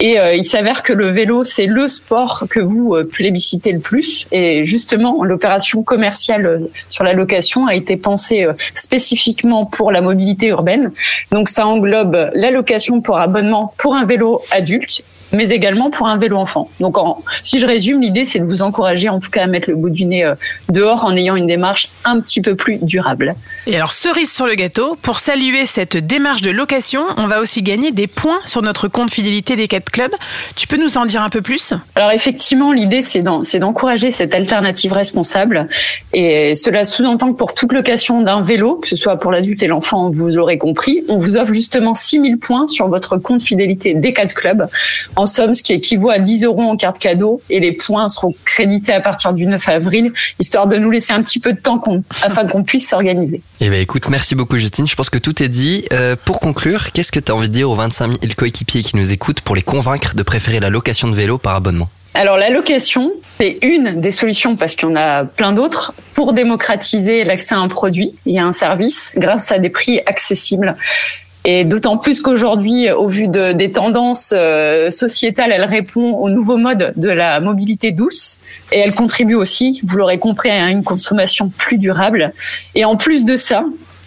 Et 0.00 0.20
euh, 0.20 0.34
il 0.34 0.44
s'avère 0.44 0.82
que 0.84 0.92
le 0.92 1.10
vélo, 1.10 1.42
c'est 1.42 1.66
le 1.66 1.88
sport 1.88 2.44
que 2.48 2.60
vous 2.60 2.94
euh, 2.94 3.04
plébiscitez 3.04 3.72
le 3.72 3.80
plus. 3.80 4.28
Et 4.30 4.64
justement, 4.64 5.24
l'opération 5.24 5.82
commerciale 5.82 6.46
euh, 6.46 6.58
sur 6.88 7.02
la 7.02 7.14
location 7.14 7.66
a 7.66 7.74
été 7.74 7.96
pensée 7.96 8.46
spécifiquement 8.76 9.66
pour 9.66 9.90
la 9.90 10.00
mobilité 10.00 10.46
urbaine. 10.48 10.92
Donc 11.32 11.48
ça 11.48 11.66
englobe 11.66 12.30
la 12.32 12.50
location 12.50 13.00
pour 13.00 13.18
abonnement 13.18 13.74
pour 13.76 13.96
un 13.96 14.04
vélo 14.04 14.40
adulte 14.52 15.02
mais 15.32 15.48
également 15.50 15.90
pour 15.90 16.06
un 16.08 16.18
vélo 16.18 16.36
enfant. 16.36 16.70
Donc, 16.80 16.98
en- 16.98 17.22
si 17.42 17.58
je 17.58 17.66
résume, 17.66 18.00
l'idée, 18.00 18.24
c'est 18.24 18.38
de 18.38 18.44
vous 18.44 18.62
encourager 18.62 19.08
en 19.08 19.20
tout 19.20 19.30
cas 19.30 19.44
à 19.44 19.46
mettre 19.46 19.68
le 19.70 19.76
bout 19.76 19.90
du 19.90 20.04
nez 20.04 20.24
euh, 20.24 20.34
dehors 20.70 21.04
en 21.04 21.14
ayant 21.16 21.36
une 21.36 21.46
démarche 21.46 21.90
un 22.04 22.20
petit 22.20 22.40
peu 22.40 22.54
plus 22.56 22.78
durable. 22.82 23.34
Et 23.66 23.76
alors, 23.76 23.92
cerise 23.92 24.32
sur 24.32 24.46
le 24.46 24.54
gâteau, 24.54 24.96
pour 25.02 25.18
saluer 25.18 25.66
cette 25.66 25.96
démarche 25.96 26.42
de 26.42 26.50
location, 26.50 27.02
on 27.16 27.26
va 27.26 27.40
aussi 27.40 27.62
gagner 27.62 27.90
des 27.92 28.06
points 28.06 28.38
sur 28.46 28.62
notre 28.62 28.88
compte 28.88 29.10
fidélité 29.10 29.56
des 29.56 29.68
4 29.68 29.90
clubs. 29.90 30.12
Tu 30.56 30.66
peux 30.66 30.76
nous 30.76 30.96
en 30.98 31.06
dire 31.06 31.22
un 31.22 31.28
peu 31.30 31.42
plus? 31.42 31.72
Alors 31.94 32.10
effectivement, 32.12 32.72
l'idée, 32.72 33.02
c'est 33.02 33.22
d'encourager 33.22 34.10
cette 34.10 34.34
alternative 34.34 34.92
responsable. 34.92 35.68
Et 36.14 36.54
cela 36.54 36.84
sous-entend 36.84 37.32
que 37.32 37.38
pour 37.38 37.54
toute 37.54 37.72
location 37.72 38.22
d'un 38.22 38.42
vélo, 38.42 38.76
que 38.76 38.88
ce 38.88 38.96
soit 38.96 39.16
pour 39.18 39.30
l'adulte 39.32 39.62
et 39.62 39.66
l'enfant, 39.66 40.10
vous 40.10 40.28
l'aurez 40.28 40.58
compris, 40.58 41.02
on 41.08 41.18
vous 41.18 41.36
offre 41.36 41.52
justement 41.52 41.94
6000 41.94 42.38
points 42.38 42.66
sur 42.68 42.88
votre 42.88 43.16
compte 43.18 43.42
fidélité 43.42 43.94
des 43.94 44.12
4 44.12 44.34
clubs. 44.34 44.66
En 45.18 45.26
somme, 45.26 45.52
ce 45.52 45.64
qui 45.64 45.72
équivaut 45.72 46.10
à 46.10 46.20
10 46.20 46.44
euros 46.44 46.62
en 46.62 46.76
carte 46.76 47.00
cadeau. 47.00 47.42
Et 47.50 47.58
les 47.58 47.72
points 47.72 48.08
seront 48.08 48.32
crédités 48.44 48.92
à 48.92 49.00
partir 49.00 49.32
du 49.32 49.46
9 49.46 49.68
avril, 49.68 50.12
histoire 50.38 50.68
de 50.68 50.76
nous 50.76 50.92
laisser 50.92 51.12
un 51.12 51.24
petit 51.24 51.40
peu 51.40 51.52
de 51.52 51.60
temps 51.60 51.82
afin 52.22 52.46
qu'on 52.46 52.62
puisse 52.62 52.88
s'organiser. 52.88 53.42
Eh 53.60 53.68
ben 53.68 53.80
écoute, 53.80 54.08
merci 54.08 54.36
beaucoup 54.36 54.58
Justine. 54.58 54.86
Je 54.86 54.94
pense 54.94 55.10
que 55.10 55.18
tout 55.18 55.42
est 55.42 55.48
dit. 55.48 55.86
Euh, 55.92 56.14
pour 56.24 56.38
conclure, 56.38 56.92
qu'est-ce 56.92 57.10
que 57.10 57.18
tu 57.18 57.32
as 57.32 57.34
envie 57.34 57.48
de 57.48 57.52
dire 57.52 57.68
aux 57.68 57.74
25 57.74 58.06
000 58.06 58.18
coéquipiers 58.36 58.84
qui 58.84 58.96
nous 58.96 59.10
écoutent 59.10 59.40
pour 59.40 59.56
les 59.56 59.62
convaincre 59.62 60.14
de 60.14 60.22
préférer 60.22 60.60
la 60.60 60.70
location 60.70 61.08
de 61.08 61.16
vélo 61.16 61.36
par 61.36 61.56
abonnement? 61.56 61.88
Alors 62.14 62.36
la 62.36 62.50
location, 62.50 63.12
c'est 63.38 63.58
une 63.62 64.00
des 64.00 64.12
solutions 64.12 64.54
parce 64.54 64.76
qu'il 64.76 64.88
y 64.88 64.92
en 64.92 64.96
a 64.96 65.24
plein 65.24 65.52
d'autres 65.52 65.94
pour 66.14 66.32
démocratiser 66.32 67.24
l'accès 67.24 67.56
à 67.56 67.58
un 67.58 67.68
produit 67.68 68.14
et 68.24 68.38
à 68.38 68.44
un 68.44 68.52
service 68.52 69.14
grâce 69.16 69.50
à 69.50 69.58
des 69.58 69.70
prix 69.70 70.00
accessibles. 70.06 70.76
Et 71.44 71.64
d'autant 71.64 71.96
plus 71.96 72.20
qu'aujourd'hui, 72.20 72.90
au 72.90 73.08
vu 73.08 73.28
de- 73.28 73.52
des 73.52 73.70
tendances 73.72 74.34
euh, 74.36 74.90
sociétales, 74.90 75.52
elle 75.52 75.64
répond 75.64 76.14
au 76.16 76.28
nouveau 76.28 76.56
mode 76.56 76.92
de 76.96 77.08
la 77.08 77.40
mobilité 77.40 77.92
douce 77.92 78.40
et 78.72 78.78
elle 78.78 78.94
contribue 78.94 79.34
aussi, 79.34 79.80
vous 79.84 79.96
l'aurez 79.96 80.18
compris, 80.18 80.50
à 80.50 80.68
une 80.68 80.84
consommation 80.84 81.48
plus 81.48 81.78
durable. 81.78 82.32
Et 82.74 82.84
en 82.84 82.96
plus 82.96 83.24
de 83.24 83.36
ça, 83.36 83.64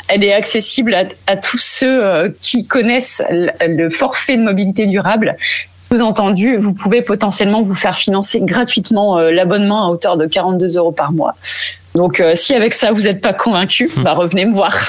elle 0.07 0.23
est 0.23 0.33
accessible 0.33 0.95
à, 1.25 1.37
tous 1.37 1.57
ceux 1.57 2.05
euh, 2.05 2.29
qui 2.41 2.67
connaissent 2.67 3.23
le, 3.29 3.89
forfait 3.89 4.35
de 4.35 4.43
mobilité 4.43 4.85
durable. 4.85 5.35
Sous-entendu, 5.89 6.57
vous 6.57 6.73
pouvez 6.73 7.01
potentiellement 7.01 7.63
vous 7.63 7.75
faire 7.75 7.95
financer 7.95 8.41
gratuitement 8.41 9.17
euh, 9.17 9.31
l'abonnement 9.31 9.85
à 9.85 9.89
hauteur 9.89 10.17
de 10.17 10.25
42 10.25 10.77
euros 10.77 10.91
par 10.91 11.11
mois. 11.11 11.35
Donc, 11.93 12.19
euh, 12.21 12.35
si 12.35 12.53
avec 12.53 12.73
ça 12.73 12.91
vous 12.93 13.01
n'êtes 13.01 13.21
pas 13.21 13.33
convaincu, 13.33 13.89
bah, 13.97 14.13
revenez 14.13 14.45
me 14.45 14.53
voir. 14.53 14.75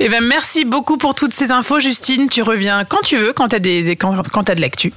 Eh 0.00 0.08
ben, 0.08 0.20
merci 0.24 0.64
beaucoup 0.64 0.96
pour 0.98 1.14
toutes 1.14 1.32
ces 1.32 1.52
infos, 1.52 1.78
Justine. 1.78 2.28
Tu 2.28 2.42
reviens 2.42 2.84
quand 2.84 3.00
tu 3.04 3.16
veux, 3.16 3.32
quand 3.32 3.46
tu 3.48 3.56
as, 3.56 3.58
des, 3.60 3.82
des- 3.84 3.94
quand, 3.94 4.12
quand 4.32 4.42
t'as 4.42 4.56
de 4.56 4.60
l'actu. 4.60 4.92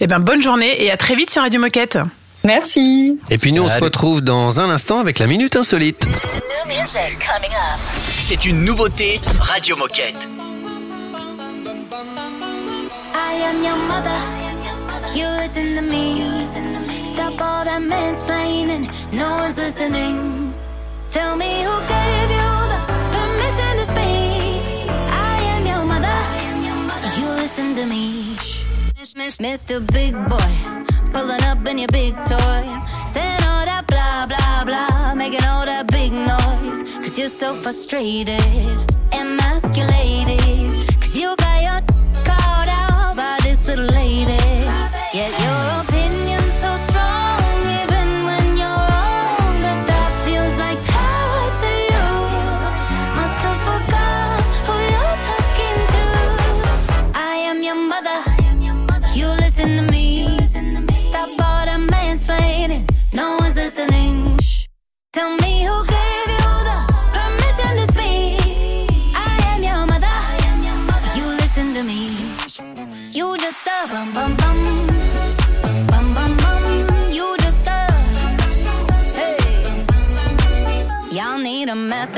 Eh 0.00 0.06
ben, 0.06 0.20
bonne 0.20 0.40
journée 0.40 0.80
et 0.84 0.92
à 0.92 0.96
très 0.96 1.16
vite 1.16 1.28
sur 1.28 1.42
Radio 1.42 1.60
Moquette. 1.60 1.98
Merci. 2.44 3.18
Et 3.30 3.36
puis 3.38 3.52
nous, 3.52 3.64
on 3.64 3.68
se 3.68 3.78
retrouve 3.80 4.20
dans 4.20 4.60
un 4.60 4.70
instant 4.70 5.00
avec 5.00 5.18
la 5.18 5.26
Minute 5.26 5.56
Insolite. 5.56 6.06
C'est 8.20 8.44
une 8.44 8.64
nouveauté 8.64 9.20
Radio 9.40 9.76
Moquette. 9.76 10.28
I 13.14 13.42
am 13.42 13.64
your 13.64 13.76
mother. 13.88 14.16
You 15.16 15.26
listen 15.42 15.74
to 15.74 15.82
me. 15.82 16.22
Stop 17.04 17.40
all 17.40 17.64
that 17.64 17.80
mansplaining. 17.80 18.77
No 19.12 19.36
one's 19.36 19.56
listening. 19.56 20.54
Tell 21.10 21.34
me 21.36 21.62
who 21.62 21.74
gave 21.94 22.30
you 22.38 22.50
the 22.72 22.80
permission 23.14 23.72
to 23.80 23.84
speak. 23.92 24.90
I 24.90 25.40
am 25.54 25.66
your 25.66 25.84
mother. 25.84 27.20
You 27.20 27.26
listen 27.42 27.74
to 27.76 27.86
me. 27.86 28.36
Miss, 28.98 29.16
miss, 29.16 29.38
Mr. 29.38 29.80
Big 29.92 30.12
Boy, 30.28 30.52
pulling 31.12 31.42
up 31.44 31.66
in 31.66 31.78
your 31.78 31.88
big 31.88 32.14
toy, 32.16 32.62
saying 33.06 33.42
all 33.44 33.64
that 33.64 33.84
blah 33.86 34.26
blah 34.26 34.64
blah, 34.64 35.14
making 35.14 35.44
all 35.44 35.64
that 35.64 35.86
big 35.90 36.12
noise. 36.12 36.82
Cause 36.98 37.18
you're 37.18 37.28
so 37.28 37.54
frustrated, 37.54 38.42
emasculated. 39.12 40.86
Cause 41.00 41.16
you 41.16 41.34
got 41.36 41.62
your 41.62 41.80
called 42.24 42.68
out 42.68 43.16
by 43.16 43.38
this 43.42 43.66
little 43.66 43.86
lady. 43.86 44.36
Yet 45.14 45.32
your 45.40 45.97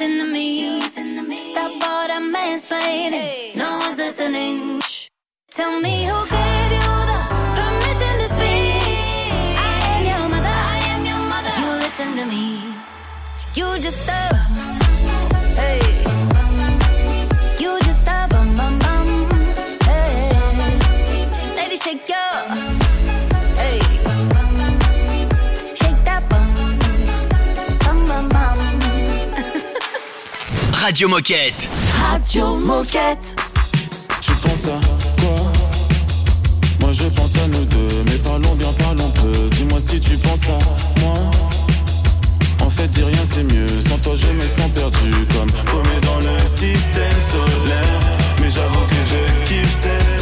listen 0.00 0.18
to 0.18 1.22
me. 1.22 1.36
Stop 1.36 1.72
all 1.72 2.08
that 2.08 2.22
mansplaining. 2.22 3.54
No 3.56 3.78
one's 3.78 3.98
listening. 3.98 4.80
Tell 5.50 5.78
me 5.80 6.06
who 6.06 6.26
gave 6.30 6.49
Radio 30.80 31.08
Moquette. 31.08 31.68
Radio 32.00 32.56
Moquette. 32.56 33.36
Tu 34.22 34.32
penses 34.32 34.66
à 34.66 34.80
quoi? 35.20 35.34
Moi 36.80 36.92
je 36.92 37.04
pense 37.04 37.36
à 37.36 37.46
nous 37.48 37.64
deux, 37.66 38.04
mais 38.06 38.16
parlons 38.16 38.54
bien, 38.54 38.72
parlons 38.78 39.10
peu. 39.10 39.30
Dis-moi 39.50 39.78
si 39.78 40.00
tu 40.00 40.16
penses 40.16 40.44
à 40.48 40.58
moi. 41.00 41.12
En 42.62 42.70
fait, 42.70 42.88
dis 42.88 43.02
rien, 43.02 43.24
c'est 43.24 43.42
mieux. 43.42 43.80
Sans 43.82 43.98
toi, 43.98 44.14
je 44.16 44.28
me 44.28 44.46
sens 44.46 44.70
perdu, 44.74 45.10
comme 45.34 45.50
paumé 45.66 46.00
dans 46.02 46.18
le 46.18 46.38
système 46.38 47.20
solaire. 47.30 48.00
Mais 48.40 48.48
j'avoue 48.48 48.86
que 48.86 48.94
je 49.10 49.44
kiffe 49.44 49.76
cette 49.82 50.19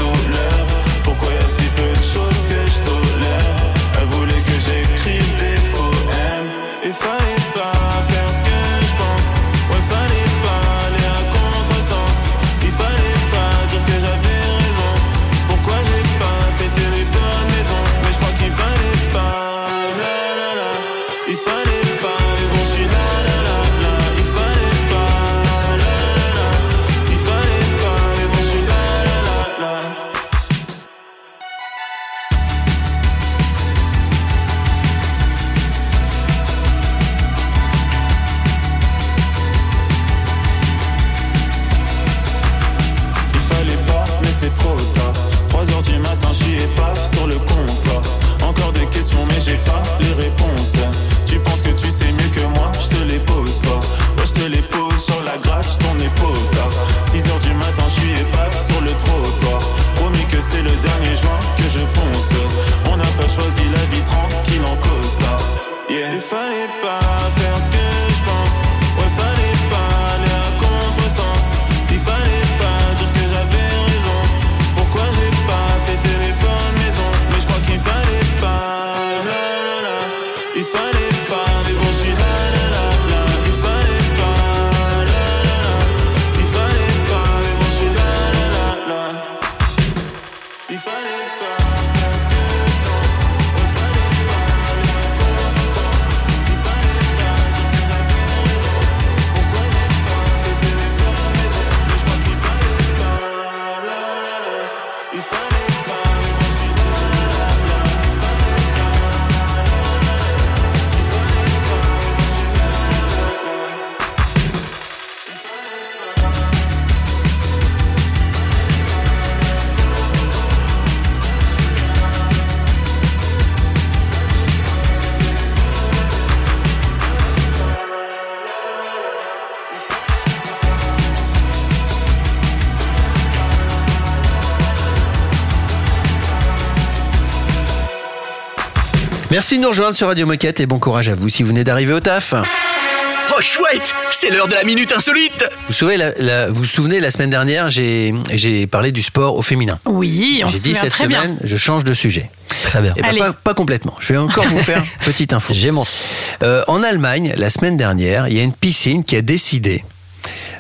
Merci 139.38 139.58
de 139.58 139.62
nous 139.62 139.68
rejoindre 139.68 139.94
sur 139.94 140.08
Radio 140.08 140.26
Moquette 140.26 140.58
et 140.58 140.66
bon 140.66 140.80
courage 140.80 141.08
à 141.08 141.14
vous 141.14 141.28
si 141.28 141.44
vous 141.44 141.50
venez 141.50 141.62
d'arriver 141.62 141.92
au 141.92 142.00
taf. 142.00 142.34
Oh 142.34 143.40
chouette, 143.40 143.94
c'est 144.10 144.30
l'heure 144.30 144.48
de 144.48 144.54
la 144.54 144.64
minute 144.64 144.90
insolite. 144.90 145.44
Vous 145.48 145.66
vous 145.68 145.74
souvenez, 145.74 145.96
la, 145.96 146.10
la- 146.18 146.48
vous 146.48 146.56
vous 146.56 146.64
souvenez, 146.64 146.98
la 146.98 147.12
semaine 147.12 147.30
dernière, 147.30 147.68
j'ai 147.70 148.12
j'ai 148.34 148.66
parlé 148.66 148.90
du 148.90 149.00
sport 149.00 149.36
au 149.36 149.42
féminin. 149.42 149.78
Oui, 149.84 150.42
on 150.44 150.48
J'ai 150.48 150.58
se 150.58 150.62
dit 150.64 150.68
souvient 150.70 150.80
cette 150.82 150.90
très 150.90 151.04
semaine, 151.04 151.36
bien. 151.36 151.40
je 151.44 151.56
change 151.56 151.84
de 151.84 151.94
sujet. 151.94 152.28
Très 152.64 152.82
bien. 152.82 152.94
Eh 152.96 153.00
ben, 153.02 153.08
Allez. 153.10 153.20
pas, 153.20 153.32
pas 153.32 153.54
complètement. 153.54 153.94
Je 154.00 154.12
vais 154.12 154.18
encore 154.18 154.42
vous 154.42 154.58
faire 154.58 154.78
une 154.78 155.04
petite 155.06 155.32
info. 155.32 155.52
J'ai 155.54 155.70
menti. 155.70 156.00
Euh, 156.42 156.64
en 156.66 156.82
Allemagne, 156.82 157.32
la 157.36 157.48
semaine 157.48 157.76
dernière, 157.76 158.26
il 158.26 158.36
y 158.36 158.40
a 158.40 158.42
une 158.42 158.52
piscine 158.52 159.04
qui 159.04 159.14
a 159.14 159.22
décidé 159.22 159.84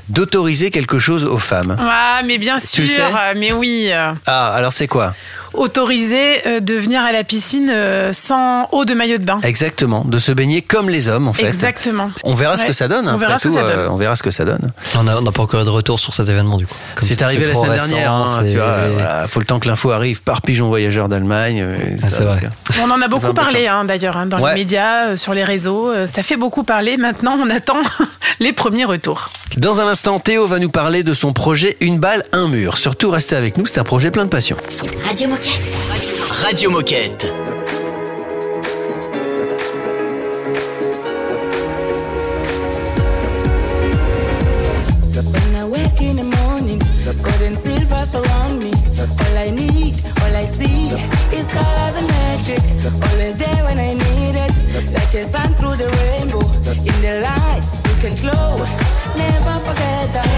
d'autoriser 0.08 0.70
quelque 0.70 1.00
chose 1.00 1.24
aux 1.24 1.38
femmes. 1.38 1.76
Ah, 1.80 2.20
mais 2.24 2.38
bien 2.38 2.58
Tu 2.58 2.82
le 2.82 2.86
sûr, 2.86 2.96
sais 2.96 3.02
euh, 3.02 3.34
mais 3.36 3.52
oui. 3.52 3.88
euh, 3.90 4.12
Ah, 4.24 4.52
alors 4.54 4.72
c'est 4.72 4.86
quoi? 4.86 5.14
Autoriser 5.54 6.46
euh, 6.46 6.60
de 6.60 6.74
venir 6.74 7.02
à 7.02 7.12
la 7.12 7.24
piscine 7.24 7.68
euh, 7.70 8.12
sans 8.12 8.68
eau 8.72 8.84
de 8.84 8.94
maillot 8.94 9.18
de 9.18 9.24
bain. 9.24 9.40
Exactement, 9.42 10.04
de 10.04 10.18
se 10.18 10.32
baigner 10.32 10.62
comme 10.62 10.88
les 10.88 11.08
hommes 11.08 11.28
en 11.28 11.32
fait. 11.32 11.46
Exactement. 11.46 12.10
On 12.24 12.34
verra 12.34 12.56
ce 12.56 12.62
Ouais. 12.62 12.68
que 12.68 12.72
ça 12.74 12.88
donne. 12.88 13.06
On 13.08 13.12
après 13.14 13.26
verra 13.26 13.38
ce 13.38 13.44
que 13.44 13.48
tout, 13.48 13.54
ça 13.54 13.62
euh, 13.64 13.76
donne. 13.84 13.92
on 13.92 13.96
verra 13.96 14.16
ce 14.16 14.22
que 14.22 14.30
ça 14.30 14.44
donne. 14.44 14.70
On 14.96 15.02
n'a 15.04 15.32
pas 15.32 15.42
encore 15.42 15.60
eu 15.60 15.64
de 15.64 15.70
retour 15.70 15.98
sur 16.00 16.14
cet 16.14 16.28
événement 16.28 16.56
du 16.56 16.66
coup. 16.66 16.74
Comme 16.94 17.08
C'est 17.08 17.22
arrivé 17.22 17.46
la 17.46 17.54
semaine 17.54 17.70
récent, 17.70 17.86
dernière. 17.88 18.12
hein, 18.12 18.40
c'est- 18.42 18.50
tu 18.50 18.56
vois, 18.56 18.88
voilà, 18.92 19.26
faut 19.28 19.40
le 19.40 19.46
temps 19.46 19.58
que 19.60 19.68
l'info 19.68 19.90
arrive 19.90 20.22
par 20.22 20.42
pigeon 20.42 20.68
voyageur 20.68 21.08
d'Allemagne. 21.08 21.64
Ah, 22.02 22.08
ça, 22.08 22.08
c'est 22.18 22.24
vrai. 22.24 22.40
On 22.82 22.90
en 22.90 23.00
a 23.00 23.08
beaucoup 23.08 23.32
parlé 23.34 23.66
hein, 23.66 23.84
d'ailleurs 23.84 24.16
hein, 24.16 24.26
dans 24.26 24.40
Ouais. 24.40 24.52
les 24.54 24.60
médias, 24.60 25.08
euh, 25.08 25.16
sur 25.16 25.34
les 25.34 25.44
réseaux. 25.44 25.90
euh, 25.90 26.06
ça 26.06 26.22
fait 26.22 26.36
beaucoup 26.36 26.62
parler. 26.64 26.96
Maintenant, 26.96 27.36
on 27.42 27.48
attend 27.50 27.78
les 28.40 28.52
premiers 28.52 28.84
retours. 28.84 29.30
Dans 29.56 29.80
un 29.80 29.88
instant, 29.88 30.18
Théo 30.20 30.46
va 30.46 30.58
nous 30.58 30.68
parler 30.70 31.02
de 31.02 31.14
son 31.14 31.32
projet 31.32 31.76
Une 31.80 31.98
balle, 31.98 32.24
un 32.32 32.48
mur. 32.48 32.76
Surtout, 32.76 33.10
restez 33.10 33.34
avec 33.36 33.56
nous, 33.56 33.66
c'est 33.66 33.80
un 33.80 33.84
projet 33.84 34.10
plein 34.10 34.24
de 34.24 34.30
passion. 34.30 34.56
Radio 35.06 35.28
Moquette. 35.38 36.42
Radio 36.42 36.70
Moquette. 36.70 37.24
When 45.30 45.54
I 45.54 45.64
wake 45.64 46.02
in 46.02 46.16
the 46.16 46.24
morning, 46.24 46.80
gold 47.22 47.42
and 47.42 47.56
silver 47.56 48.04
surround 48.06 48.58
me. 48.58 48.72
All 48.98 49.38
I 49.38 49.50
need, 49.50 49.94
all 50.22 50.34
I 50.34 50.44
see 50.46 50.88
is 51.30 51.46
colors 51.52 51.94
and 51.94 52.08
magic. 52.08 52.60
Always 53.10 53.36
there 53.36 53.62
when 53.62 53.78
I 53.78 53.94
need 53.94 54.34
it, 54.34 54.92
like 54.92 55.14
a 55.14 55.24
sun 55.24 55.54
through 55.54 55.76
the 55.76 55.88
rainbow. 56.02 56.42
In 56.66 57.00
the 57.00 57.20
light, 57.22 57.62
we 57.84 57.94
can 58.00 58.16
glow. 58.16 58.56
Never 59.16 59.54
forget 59.60 60.12
that. 60.14 60.37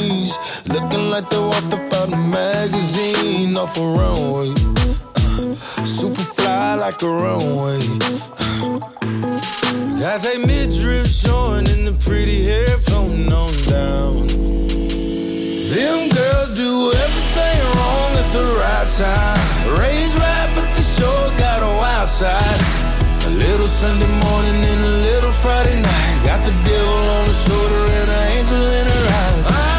Fendi 0.00 0.68
looking 0.68 1.10
like 1.10 1.28
they 1.30 1.38
walked 1.38 1.74
up 1.74 1.92
out 1.94 2.12
a 2.12 2.16
magazine 2.16 3.56
off 3.56 3.76
a 3.76 3.80
runway. 3.80 4.52
Uh, 5.16 5.84
super 5.84 6.22
fly 6.22 6.74
like 6.76 7.02
a 7.02 7.08
runway. 7.08 7.80
Got 10.00 10.22
they 10.22 10.38
midriff 10.38 11.08
showing 11.08 11.68
and 11.68 11.86
the 11.86 11.96
pretty 12.00 12.44
hair 12.44 12.78
floating 12.78 13.32
on 13.32 13.52
down. 13.68 14.26
Them 15.70 16.08
girls 16.08 16.50
do 16.54 16.92
everything 17.04 17.58
wrong 17.76 18.10
at 18.22 18.28
the 18.32 18.46
right 18.60 18.88
time. 18.88 19.78
Raised 19.78 20.18
right, 20.18 20.50
but 20.54 20.68
the 20.76 20.82
show 20.82 21.16
got 21.38 21.62
a 21.62 21.72
wild 21.78 22.08
side. 22.08 22.60
A 23.26 23.30
little 23.30 23.68
Sunday 23.68 24.12
morning 24.24 24.64
and 24.64 24.84
a 24.84 24.94
little 25.08 25.32
Friday 25.32 25.80
night. 25.80 26.22
Got 26.24 26.44
the 26.44 26.52
devil 26.64 27.00
on 27.16 27.26
the 27.26 27.32
shoulder 27.32 27.82
and 27.98 28.10
an 28.10 28.28
angel 28.38 28.66
in 28.66 28.86
her 28.86 29.06
eye. 29.08 29.69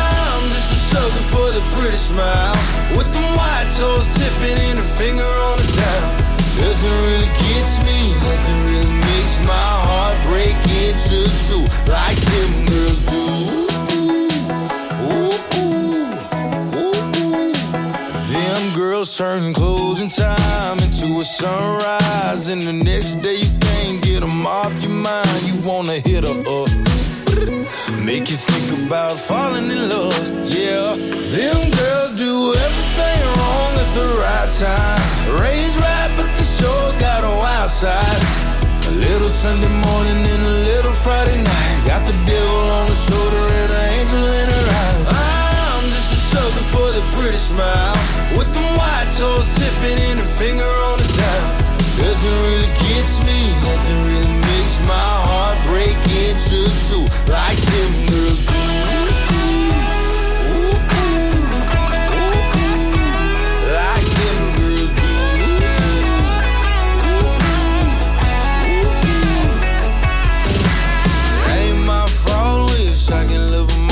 Sucker 1.11 1.23
for 1.31 1.51
the 1.51 1.61
pretty 1.75 1.97
smile. 1.97 2.55
With 2.95 3.11
them 3.13 3.35
white 3.35 3.69
toes 3.77 4.07
tipping 4.17 4.57
and 4.69 4.79
a 4.79 4.83
finger 4.83 5.23
on 5.23 5.57
the 5.57 5.67
dial. 5.75 6.11
Nothing 6.59 6.95
really 7.03 7.27
gets 7.27 7.83
me, 7.83 8.13
nothing 8.15 8.59
really 8.67 8.93
makes 9.09 9.39
my 9.45 9.69
heart 9.87 10.23
break 10.23 10.55
into 10.85 11.25
two 11.47 11.63
like 11.91 12.17
them 12.31 12.65
girls 12.65 12.99
do. 13.11 13.25
Ooh, 15.07 15.35
ooh, 15.57 16.15
ooh. 16.79 17.53
Them 18.31 18.63
girls 18.75 19.17
turn 19.17 19.53
closing 19.53 20.09
time 20.09 20.79
into 20.79 21.19
a 21.19 21.25
sunrise, 21.25 22.47
and 22.47 22.61
the 22.61 22.73
next 22.73 23.15
day 23.15 23.35
you 23.35 23.51
can't 23.59 24.01
get 24.03 24.21
them 24.21 24.45
off 24.45 24.81
your 24.81 24.91
mind. 24.91 25.41
You 25.43 25.55
wanna 25.67 25.99
hit 25.99 26.27
her 26.27 26.39
up. 26.41 26.70
Make 28.11 28.29
you 28.29 28.35
think 28.35 28.67
about 28.87 29.13
falling 29.13 29.71
in 29.71 29.87
love, 29.87 30.11
yeah. 30.43 30.99
Them 31.31 31.59
girls 31.79 32.11
do 32.19 32.51
everything 32.51 33.19
wrong 33.39 33.71
at 33.79 33.89
the 33.95 34.07
right 34.19 34.51
time. 34.51 35.39
Raised 35.39 35.79
right, 35.79 36.11
but 36.19 36.27
the 36.35 36.43
show 36.43 36.91
got 36.99 37.23
a 37.23 37.31
wild 37.39 37.69
side. 37.69 38.23
A 38.91 38.91
little 38.99 39.31
Sunday 39.31 39.71
morning 39.87 40.27
and 40.27 40.43
a 40.43 40.55
little 40.67 40.91
Friday 40.91 41.39
night. 41.39 41.77
Got 41.87 42.03
the 42.03 42.17
devil 42.27 42.63
on 42.83 42.91
the 42.91 42.99
shoulder 42.99 43.43
and 43.47 43.71
an 43.79 43.85
angel 43.95 44.25
in 44.27 44.47
her 44.59 44.67
eye. 44.67 45.07
Ah, 45.07 45.79
I'm 45.79 45.87
just 45.95 46.11
a 46.11 46.19
sucker 46.35 46.65
for 46.75 46.91
the 46.91 47.03
pretty 47.15 47.39
smile. 47.39 47.95
With 48.35 48.51
them 48.51 48.75
white 48.75 49.07
toes 49.15 49.47
tipping 49.55 49.99
and 50.11 50.19
a 50.19 50.27
finger 50.35 50.67
on 50.67 50.99
the 50.99 51.07
dial. 51.15 51.47
Nothing 51.95 52.35
really 52.43 52.71
gets 52.75 53.23
me, 53.23 53.39
nothing 53.63 53.99
really 54.03 54.50
my 54.87 55.09
heart 55.27 55.57
break 55.65 55.97
into 56.25 56.65
two 56.87 57.05
like 57.31 57.57
them 57.57 58.05
girls 58.07 58.39
do. 58.45 58.61
I 73.13 73.25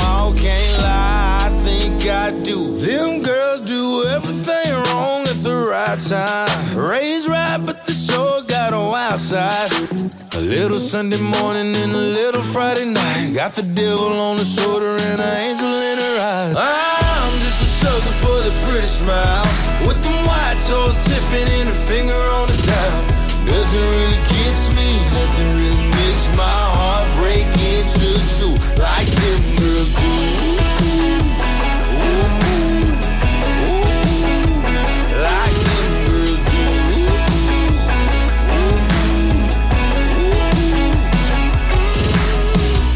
all, 0.00 0.32
can't 0.34 0.78
lie, 0.78 1.46
I 1.46 1.62
think 1.64 2.06
I 2.06 2.30
do. 2.42 2.74
Them 2.76 3.22
girls 3.22 3.60
do 3.60 4.04
everything 4.14 4.72
wrong 4.72 5.22
at 5.26 5.36
the 5.42 5.56
right 5.68 5.98
time. 5.98 6.76
Raised 6.76 7.28
right, 7.28 7.58
but 7.58 7.84
the 7.86 7.92
show 7.92 8.42
got 8.46 8.72
a 8.72 8.78
wild 8.78 9.18
side. 9.18 9.72
A 9.72 10.29
little 10.50 10.80
Sunday 10.80 11.20
morning 11.20 11.76
and 11.76 11.92
a 11.92 12.04
little 12.18 12.42
Friday 12.42 12.84
night. 12.84 13.30
Got 13.34 13.52
the 13.52 13.62
devil 13.62 14.18
on 14.18 14.36
the 14.36 14.44
shoulder 14.44 14.98
and 14.98 15.20
an 15.20 15.36
angel 15.46 15.70
in 15.70 15.96
her 15.96 16.16
eyes. 16.18 16.56
I'm 16.58 17.32
just 17.46 17.62
a 17.62 17.70
sucker 17.78 18.14
for 18.18 18.38
the 18.42 18.50
pretty 18.66 18.88
smile. 18.88 19.46
With 19.86 20.02
them 20.02 20.26
white 20.26 20.58
toes 20.66 20.98
tipping 21.06 21.46
and 21.54 21.68
a 21.68 21.76
finger 21.86 22.18
on 22.34 22.48
the 22.50 22.58
dial. 22.66 23.02
Nothing 23.46 23.86
really 23.94 24.22
gets 24.26 24.74
me, 24.74 24.90
nothing 25.14 25.50
really 25.54 25.86
makes 26.02 26.26
my 26.34 26.58
heart 26.74 27.06
break 27.14 27.46
into 27.46 28.10
two 28.34 28.50
like 28.82 29.19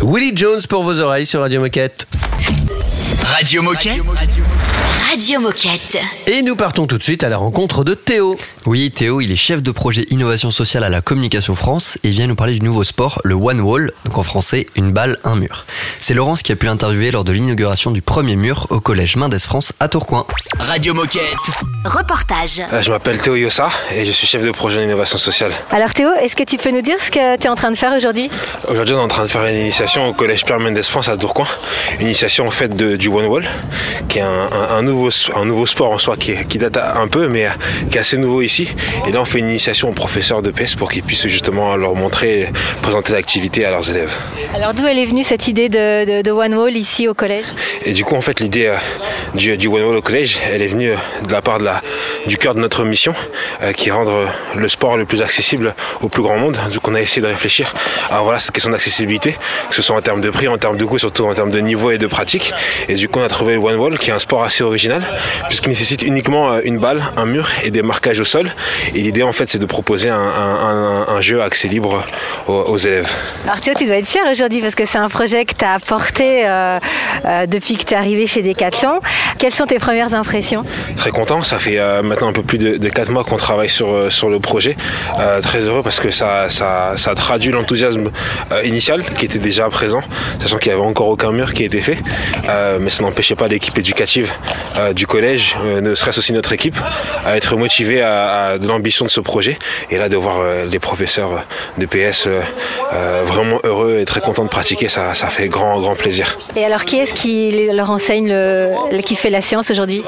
Willie 0.06 0.32
Jones 0.36 0.60
pour 0.68 0.82
vos 0.82 1.00
oreilles 1.00 1.24
sur 1.24 1.40
Radio 1.40 1.60
Moquette. 1.60 2.06
Radio 3.24 3.62
Moquette. 3.62 4.02
Radio 5.10 5.40
Moquette. 5.40 5.96
Et 6.26 6.42
nous 6.42 6.56
partons 6.56 6.86
tout 6.86 6.98
de 6.98 7.02
suite 7.02 7.24
à 7.24 7.30
la 7.30 7.38
rencontre 7.38 7.84
de 7.84 7.94
Théo. 7.94 8.36
Oui, 8.66 8.90
Théo, 8.90 9.20
il 9.20 9.30
est 9.30 9.36
chef 9.36 9.62
de 9.62 9.70
projet 9.70 10.06
innovation 10.08 10.50
sociale 10.50 10.84
à 10.84 10.88
la 10.88 11.02
Communication 11.02 11.54
France 11.54 11.98
et 12.02 12.08
il 12.08 12.14
vient 12.14 12.26
nous 12.26 12.34
parler 12.34 12.54
du 12.54 12.64
nouveau 12.64 12.82
sport, 12.82 13.20
le 13.22 13.34
One 13.34 13.60
Wall, 13.60 13.92
donc 14.06 14.16
en 14.16 14.22
français, 14.22 14.66
une 14.74 14.90
balle, 14.90 15.18
un 15.22 15.36
mur. 15.36 15.66
C'est 16.00 16.14
Laurence 16.14 16.40
qui 16.42 16.50
a 16.50 16.56
pu 16.56 16.64
l'interviewer 16.64 17.10
lors 17.10 17.24
de 17.24 17.32
l'inauguration 17.32 17.90
du 17.90 18.00
premier 18.00 18.36
mur 18.36 18.66
au 18.70 18.80
collège 18.80 19.16
Mendes 19.16 19.38
France 19.38 19.74
à 19.80 19.88
Tourcoing. 19.88 20.26
Radio 20.58 20.94
Moquette. 20.94 21.20
Reportage. 21.84 22.62
Euh, 22.72 22.80
Je 22.80 22.90
m'appelle 22.90 23.20
Théo 23.20 23.34
Yossa 23.36 23.68
et 23.94 24.06
je 24.06 24.12
suis 24.12 24.26
chef 24.26 24.42
de 24.42 24.50
projet 24.50 24.80
d'innovation 24.80 25.18
sociale. 25.18 25.52
Alors 25.70 25.92
Théo, 25.92 26.08
est-ce 26.22 26.34
que 26.34 26.44
tu 26.44 26.56
peux 26.56 26.70
nous 26.70 26.80
dire 26.80 26.96
ce 27.00 27.10
que 27.10 27.36
tu 27.36 27.46
es 27.46 27.50
en 27.50 27.56
train 27.56 27.70
de 27.70 27.76
faire 27.76 27.92
aujourd'hui? 27.94 28.30
Aujourd'hui, 28.68 28.94
on 28.94 29.00
est 29.00 29.02
en 29.02 29.08
train 29.08 29.24
de 29.24 29.28
faire 29.28 29.44
une 29.44 29.56
initiation 29.56 30.08
au 30.08 30.14
collège 30.14 30.46
Pierre 30.46 30.58
Mendès 30.60 30.82
France 30.84 31.10
à 31.10 31.18
Tourcoing. 31.18 31.46
Une 32.00 32.06
initiation 32.06 32.46
en 32.46 32.50
fait 32.50 32.74
de- 32.74 32.96
du 32.96 33.08
One 33.08 33.26
Wall, 33.26 33.46
qui 34.08 34.20
est 34.20 34.22
un, 34.22 34.48
un- 34.50 34.76
un 34.78 34.82
nouveau, 34.82 35.10
un 35.36 35.44
nouveau 35.44 35.66
sport 35.66 35.90
en 35.92 35.98
soi 35.98 36.16
qui, 36.16 36.32
date 36.56 36.78
un 36.78 37.08
peu, 37.08 37.28
mais 37.28 37.46
qui 37.90 37.98
est 37.98 38.00
assez 38.00 38.16
nouveau 38.16 38.40
ici. 38.40 38.53
Et 38.60 39.12
là, 39.12 39.20
on 39.20 39.24
fait 39.24 39.38
une 39.40 39.48
initiation 39.48 39.88
aux 39.90 39.92
professeurs 39.92 40.42
de 40.42 40.50
PS 40.50 40.74
pour 40.74 40.90
qu'ils 40.90 41.02
puissent 41.02 41.26
justement 41.26 41.76
leur 41.76 41.94
montrer, 41.94 42.48
présenter 42.82 43.12
l'activité 43.12 43.64
à 43.64 43.70
leurs 43.70 43.88
élèves. 43.90 44.12
Alors 44.54 44.74
d'où 44.74 44.86
elle 44.86 44.98
est 44.98 45.04
venue 45.04 45.24
cette 45.24 45.48
idée 45.48 45.68
de, 45.68 46.04
de- 46.18 46.22
de 46.22 46.30
One 46.30 46.54
Wall 46.54 46.76
ici 46.76 47.08
au 47.08 47.14
collège? 47.14 47.46
Et 47.84 47.92
du 47.92 48.04
coup, 48.04 48.14
en 48.14 48.20
fait, 48.20 48.40
l'idée 48.40 48.66
euh, 48.66 48.76
du, 49.34 49.56
du 49.56 49.66
One 49.68 49.82
Wall 49.82 49.96
au 49.96 50.02
collège, 50.02 50.38
elle 50.52 50.62
est 50.62 50.68
venue 50.68 50.90
euh, 50.92 50.96
de 51.26 51.32
la 51.32 51.42
part 51.42 51.58
de 51.58 51.64
la, 51.64 51.82
du 52.26 52.36
cœur 52.38 52.54
de 52.54 52.60
notre 52.60 52.84
mission, 52.84 53.14
euh, 53.62 53.72
qui 53.72 53.88
est 53.88 53.92
rendre 53.92 54.26
le 54.54 54.68
sport 54.68 54.96
le 54.96 55.04
plus 55.06 55.22
accessible 55.22 55.74
au 56.00 56.08
plus 56.08 56.22
grand 56.22 56.36
monde. 56.38 56.56
Donc, 56.72 56.86
on 56.88 56.94
a 56.94 57.00
essayé 57.00 57.20
de 57.22 57.26
réfléchir 57.26 57.72
à 58.10 58.20
voilà, 58.20 58.38
cette 58.38 58.52
question 58.52 58.70
d'accessibilité, 58.70 59.36
que 59.68 59.74
ce 59.74 59.82
soit 59.82 59.96
en 59.96 60.00
termes 60.00 60.20
de 60.20 60.30
prix, 60.30 60.48
en 60.48 60.58
termes 60.58 60.76
de 60.76 60.84
coût, 60.84 60.98
surtout 60.98 61.24
en 61.26 61.34
termes 61.34 61.50
de 61.50 61.58
niveau 61.60 61.90
et 61.90 61.98
de 61.98 62.06
pratique. 62.06 62.52
Et 62.88 62.94
du 62.94 63.08
coup, 63.08 63.18
on 63.18 63.24
a 63.24 63.28
trouvé 63.28 63.54
le 63.54 63.58
One 63.58 63.76
Wall, 63.76 63.98
qui 63.98 64.10
est 64.10 64.12
un 64.12 64.18
sport 64.18 64.44
assez 64.44 64.62
original, 64.62 65.02
puisqu'il 65.48 65.70
nécessite 65.70 66.02
uniquement 66.02 66.60
une 66.60 66.78
balle, 66.78 67.02
un 67.16 67.26
mur 67.26 67.48
et 67.64 67.70
des 67.70 67.82
marquages 67.82 68.20
au 68.20 68.24
sol. 68.24 68.43
Et 68.94 69.00
l'idée, 69.00 69.22
en 69.22 69.32
fait, 69.32 69.48
c'est 69.48 69.58
de 69.58 69.66
proposer 69.66 70.10
un, 70.10 70.16
un- 70.16 71.06
un- 71.08 71.14
un 71.16 71.20
jeu 71.20 71.42
accès 71.42 71.68
libre 71.68 72.04
aux, 72.46 72.52
aux 72.52 72.76
élèves. 72.78 73.08
Alors 73.44 73.60
Théo, 73.60 73.74
tu 73.78 73.86
dois 73.86 73.96
être 73.96 74.06
fier 74.08 74.22
aujourd'hui 74.30 74.60
parce 74.60 74.74
que 74.74 74.84
c'est 74.84 74.98
un 74.98 75.08
projet 75.08 75.44
que 75.44 75.54
tu 75.54 75.64
as 75.64 75.74
apporté 75.74 76.46
euh, 76.46 76.78
euh, 77.24 77.46
depuis 77.46 77.76
que 77.76 77.84
tu 77.84 77.94
es 77.94 77.96
arrivé 77.96 78.26
chez 78.26 78.42
Decathlon. 78.42 79.00
Quelles 79.38 79.54
sont 79.54 79.66
tes 79.66 79.78
premières 79.78 80.14
impressions? 80.14 80.64
Très 80.96 81.10
content, 81.10 81.42
ça 81.42 81.58
fait 81.58 81.78
euh, 81.78 82.02
maintenant 82.02 82.28
un 82.28 82.32
peu 82.32 82.42
plus 82.42 82.58
de, 82.58 82.76
de 82.76 82.88
4 82.88 83.10
mois 83.10 83.24
qu'on 83.24 83.36
travaille 83.36 83.68
sur, 83.68 84.10
sur 84.12 84.28
le 84.30 84.38
projet. 84.40 84.76
Très 85.42 85.60
heureux 85.60 85.82
parce 85.82 86.00
que 86.00 86.10
ça, 86.10 86.48
ça, 86.48 86.92
ça 86.96 87.14
traduit 87.14 87.50
l'enthousiasme 87.50 88.10
initial 88.64 89.04
qui 89.18 89.24
était 89.24 89.38
déjà 89.38 89.68
présent, 89.68 90.00
sachant 90.40 90.58
qu'il 90.58 90.72
n'y 90.72 90.78
avait 90.78 90.86
encore 90.88 91.08
aucun 91.08 91.32
mur 91.32 91.52
qui 91.52 91.62
a 91.62 91.66
été 91.66 91.80
fait. 91.80 91.98
Mais 92.80 92.90
ça 92.90 93.02
n'empêchait 93.02 93.34
pas 93.34 93.48
l'équipe 93.48 93.76
éducative 93.78 94.30
du 94.94 95.06
collège, 95.06 95.56
ne 95.82 95.94
serait-ce 95.94 96.18
aussi 96.18 96.32
notre 96.32 96.52
équipe, 96.52 96.76
à 97.26 97.36
être 97.36 97.56
motivée 97.56 98.02
à, 98.02 98.33
à 98.34 98.58
de 98.58 98.66
l'ambition 98.66 99.04
de 99.04 99.10
ce 99.10 99.20
projet. 99.20 99.58
Et 99.90 99.98
là, 99.98 100.08
de 100.08 100.16
voir 100.16 100.36
euh, 100.40 100.64
les 100.66 100.78
professeurs 100.78 101.44
de 101.78 101.86
PS 101.86 102.26
euh, 102.26 102.40
euh, 102.92 103.22
vraiment 103.26 103.58
heureux 103.64 103.98
et 104.00 104.04
très 104.04 104.20
contents 104.20 104.44
de 104.44 104.48
pratiquer, 104.48 104.88
ça, 104.88 105.14
ça 105.14 105.28
fait 105.28 105.48
grand, 105.48 105.78
grand 105.80 105.94
plaisir. 105.94 106.36
Et 106.56 106.64
alors 106.64 106.84
qui 106.84 106.98
est-ce 106.98 107.14
qui 107.14 107.68
leur 107.72 107.90
enseigne, 107.90 108.28
le, 108.28 109.00
qui 109.02 109.16
fait 109.16 109.30
la 109.30 109.40
séance 109.40 109.70
aujourd'hui? 109.70 110.02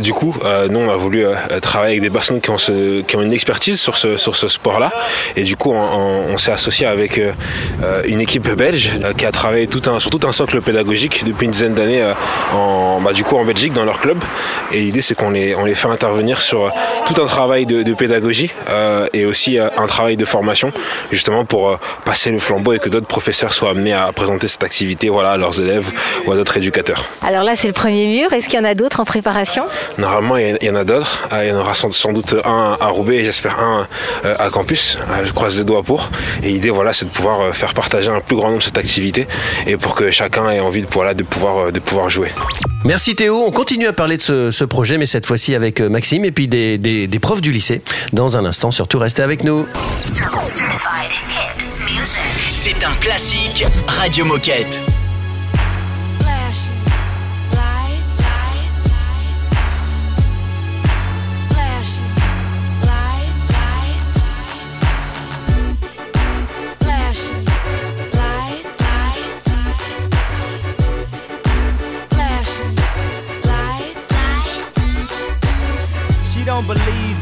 Du 0.00 0.12
coup, 0.12 0.34
nous, 0.70 0.78
on 0.80 0.90
a 0.90 0.96
voulu 0.96 1.24
travailler 1.62 1.92
avec 1.92 2.02
des 2.02 2.10
personnes 2.10 2.40
qui 2.40 2.50
ont, 2.50 2.58
ce- 2.58 3.02
qui 3.02 3.16
ont 3.16 3.22
une 3.22 3.32
expertise 3.32 3.80
sur 3.80 3.96
ce, 3.96 4.16
sur 4.16 4.36
ce 4.36 4.48
sport-là. 4.48 4.90
Et 5.36 5.42
du 5.42 5.56
coup, 5.56 5.72
on, 5.72 5.76
on- 5.80 6.34
on 6.34 6.38
s'est 6.38 6.52
associé 6.52 6.86
avec 6.86 7.18
euh, 7.18 7.32
une 8.06 8.20
équipe 8.20 8.48
belge 8.48 8.90
euh, 9.02 9.12
qui 9.14 9.26
a 9.26 9.32
travaillé 9.32 9.66
tout 9.66 9.82
un, 9.90 9.98
sur 10.00 10.10
tout 10.10 10.26
un 10.26 10.32
socle 10.32 10.60
pédagogique 10.60 11.24
depuis 11.24 11.46
une 11.46 11.52
dizaine 11.52 11.74
d'années 11.74 12.02
euh, 12.02 12.12
en, 12.54 13.00
bah, 13.00 13.12
du 13.12 13.24
coup, 13.24 13.36
en 13.36 13.44
Belgique, 13.44 13.72
dans 13.72 13.84
leur 13.84 14.00
club. 14.00 14.18
Et 14.72 14.78
l'idée, 14.80 15.02
c'est 15.02 15.14
qu'on 15.14 15.30
les, 15.30 15.54
on 15.54 15.64
les 15.64 15.74
fait 15.74 15.88
intervenir 15.88 16.40
sur 16.40 16.70
tout 17.06 17.20
un 17.20 17.26
travail 17.26 17.39
de, 17.48 17.82
de 17.82 17.94
pédagogie 17.94 18.50
euh, 18.68 19.06
et 19.14 19.24
aussi 19.24 19.58
euh, 19.58 19.68
un 19.78 19.86
travail 19.86 20.16
de 20.16 20.24
formation, 20.26 20.70
justement 21.10 21.44
pour 21.46 21.70
euh, 21.70 21.76
passer 22.04 22.30
le 22.30 22.38
flambeau 22.38 22.74
et 22.74 22.78
que 22.78 22.88
d'autres 22.90 23.06
professeurs 23.06 23.54
soient 23.54 23.70
amenés 23.70 23.94
à 23.94 24.12
présenter 24.12 24.46
cette 24.46 24.62
activité 24.62 25.08
voilà, 25.08 25.30
à 25.32 25.36
leurs 25.38 25.58
élèves 25.60 25.90
ou 26.26 26.32
à 26.32 26.36
d'autres 26.36 26.56
éducateurs. 26.58 27.04
Alors 27.26 27.42
là, 27.42 27.56
c'est 27.56 27.66
le 27.68 27.72
premier 27.72 28.06
mur. 28.20 28.32
Est-ce 28.32 28.46
qu'il 28.48 28.58
y 28.58 28.62
en 28.62 28.66
a 28.66 28.74
d'autres 28.74 29.00
en 29.00 29.04
préparation? 29.04 29.64
Normalement, 29.96 30.36
il 30.36 30.58
y- 30.60 30.70
en 30.70 30.74
a 30.76 30.84
d'autres. 30.84 31.28
Euh, 31.32 31.44
Il 31.44 31.50
y 31.50 31.52
en 31.52 31.58
aura 31.60 31.74
sans, 31.74 31.90
sans 31.92 32.12
doute 32.12 32.34
un 32.44 32.76
à 32.78 32.88
Roubaix 32.88 33.16
et 33.16 33.24
j'espère 33.24 33.58
un 33.58 33.86
à 34.24 34.50
Campus. 34.50 34.98
Euh, 35.00 35.24
Je 35.24 35.32
croise 35.32 35.56
les 35.58 35.64
doigts 35.64 35.82
pour. 35.82 36.10
Et 36.42 36.48
l'idée, 36.50 36.70
voilà, 36.70 36.92
c'est 36.92 37.06
de 37.06 37.10
pouvoir 37.10 37.54
faire 37.56 37.72
partager 37.74 38.10
un 38.10 38.20
plus 38.20 38.36
grand 38.36 38.50
nombre 38.50 38.62
cette 38.62 38.78
activité 38.78 39.26
et 39.66 39.76
pour 39.78 39.94
que 39.94 40.10
chacun 40.10 40.50
ait 40.50 40.60
envie 40.60 40.82
de, 40.82 40.86
voilà, 40.90 41.14
de, 41.14 41.22
pouvoir, 41.22 41.72
de 41.72 41.80
pouvoir 41.80 42.10
jouer. 42.10 42.28
Merci 42.84 43.14
Théo. 43.14 43.44
On 43.46 43.50
continue 43.50 43.86
à 43.86 43.92
parler 43.92 44.16
de 44.16 44.22
ce, 44.22 44.50
ce 44.50 44.64
projet, 44.64 44.96
mais 44.98 45.06
cette 45.06 45.26
fois-ci 45.26 45.54
avec 45.54 45.80
euh, 45.80 45.88
Maxime 45.88 46.24
et 46.24 46.32
puis 46.32 46.48
des, 46.48 46.78
des- 46.78 47.06
des 47.06 47.18
profs 47.18 47.42
du 47.42 47.52
lycée. 47.52 47.82
Dans 48.12 48.36
un 48.38 48.44
instant, 48.44 48.70
surtout 48.70 48.98
restez 48.98 49.22
avec 49.22 49.44
nous. 49.44 49.66
C'est 52.52 52.84
un 52.84 52.94
classique 53.00 53.64
Radio 53.86 54.24
Moquette. 54.24 54.80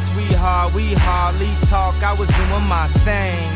Sweetheart. 0.00 0.72
We 0.74 0.94
hardly 0.94 1.54
talk. 1.68 1.94
I 2.02 2.12
was 2.12 2.28
doing 2.30 2.64
my 2.64 2.88
thing. 3.04 3.48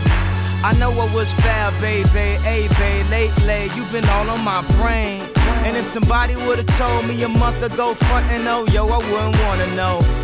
I 0.63 0.75
know 0.79 0.91
what 0.91 1.13
was 1.13 1.33
fair, 1.35 1.71
baby. 1.81 2.41
Hey, 2.43 2.69
babe, 2.79 3.07
lately 3.11 3.71
you 3.77 3.85
been 3.93 4.09
all 4.11 4.31
on 4.31 4.43
my 4.43 4.63
brain. 4.79 5.23
And 5.65 5.77
if 5.77 5.85
somebody 5.85 6.37
would've 6.37 6.67
told 6.79 7.07
me 7.07 7.23
a 7.23 7.29
month 7.29 7.63
ago, 7.63 7.95
front 7.95 8.27
and 8.31 8.47
oh, 8.49 8.65
yo, 8.73 8.87
I 8.89 8.99
wouldn't 8.99 9.37
wanna 9.45 9.75
know. 9.75 10.24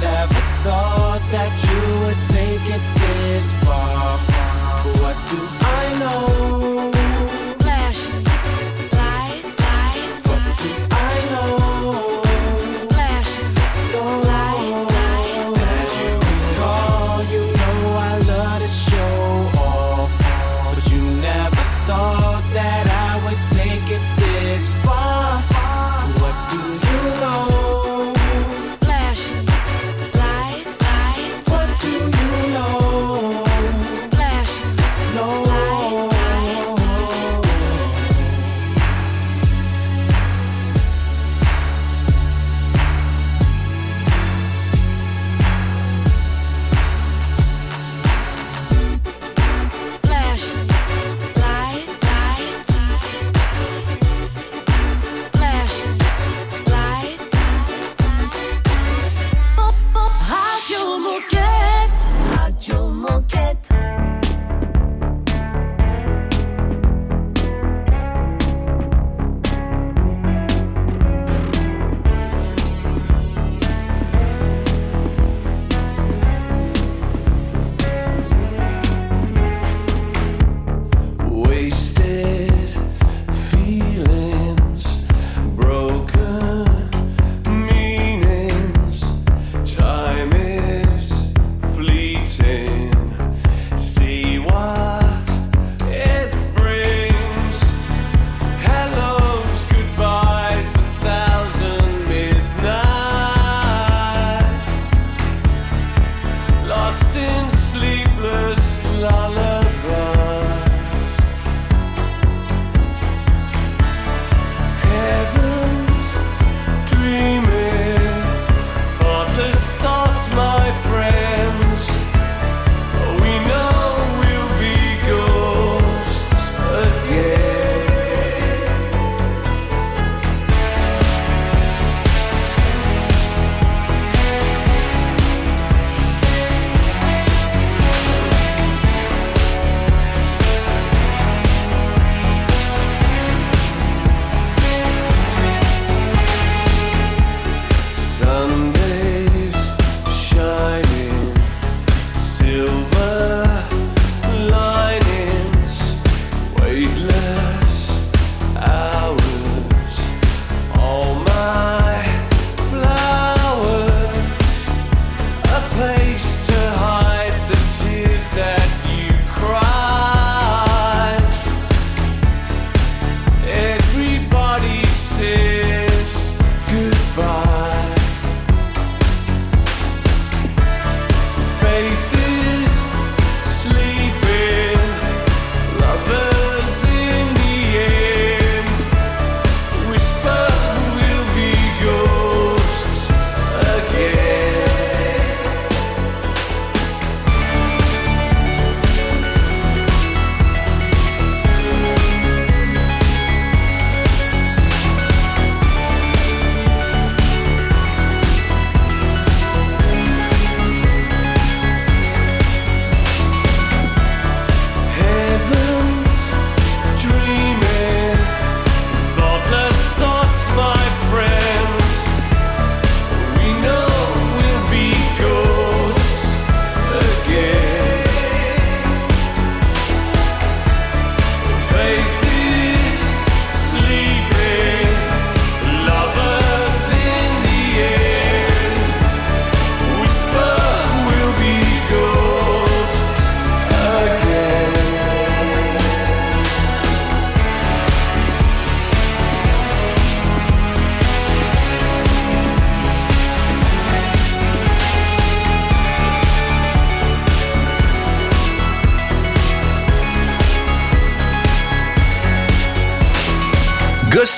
never 0.00 0.34
thought 0.62 1.22
that 1.32 1.52
you 1.64 1.67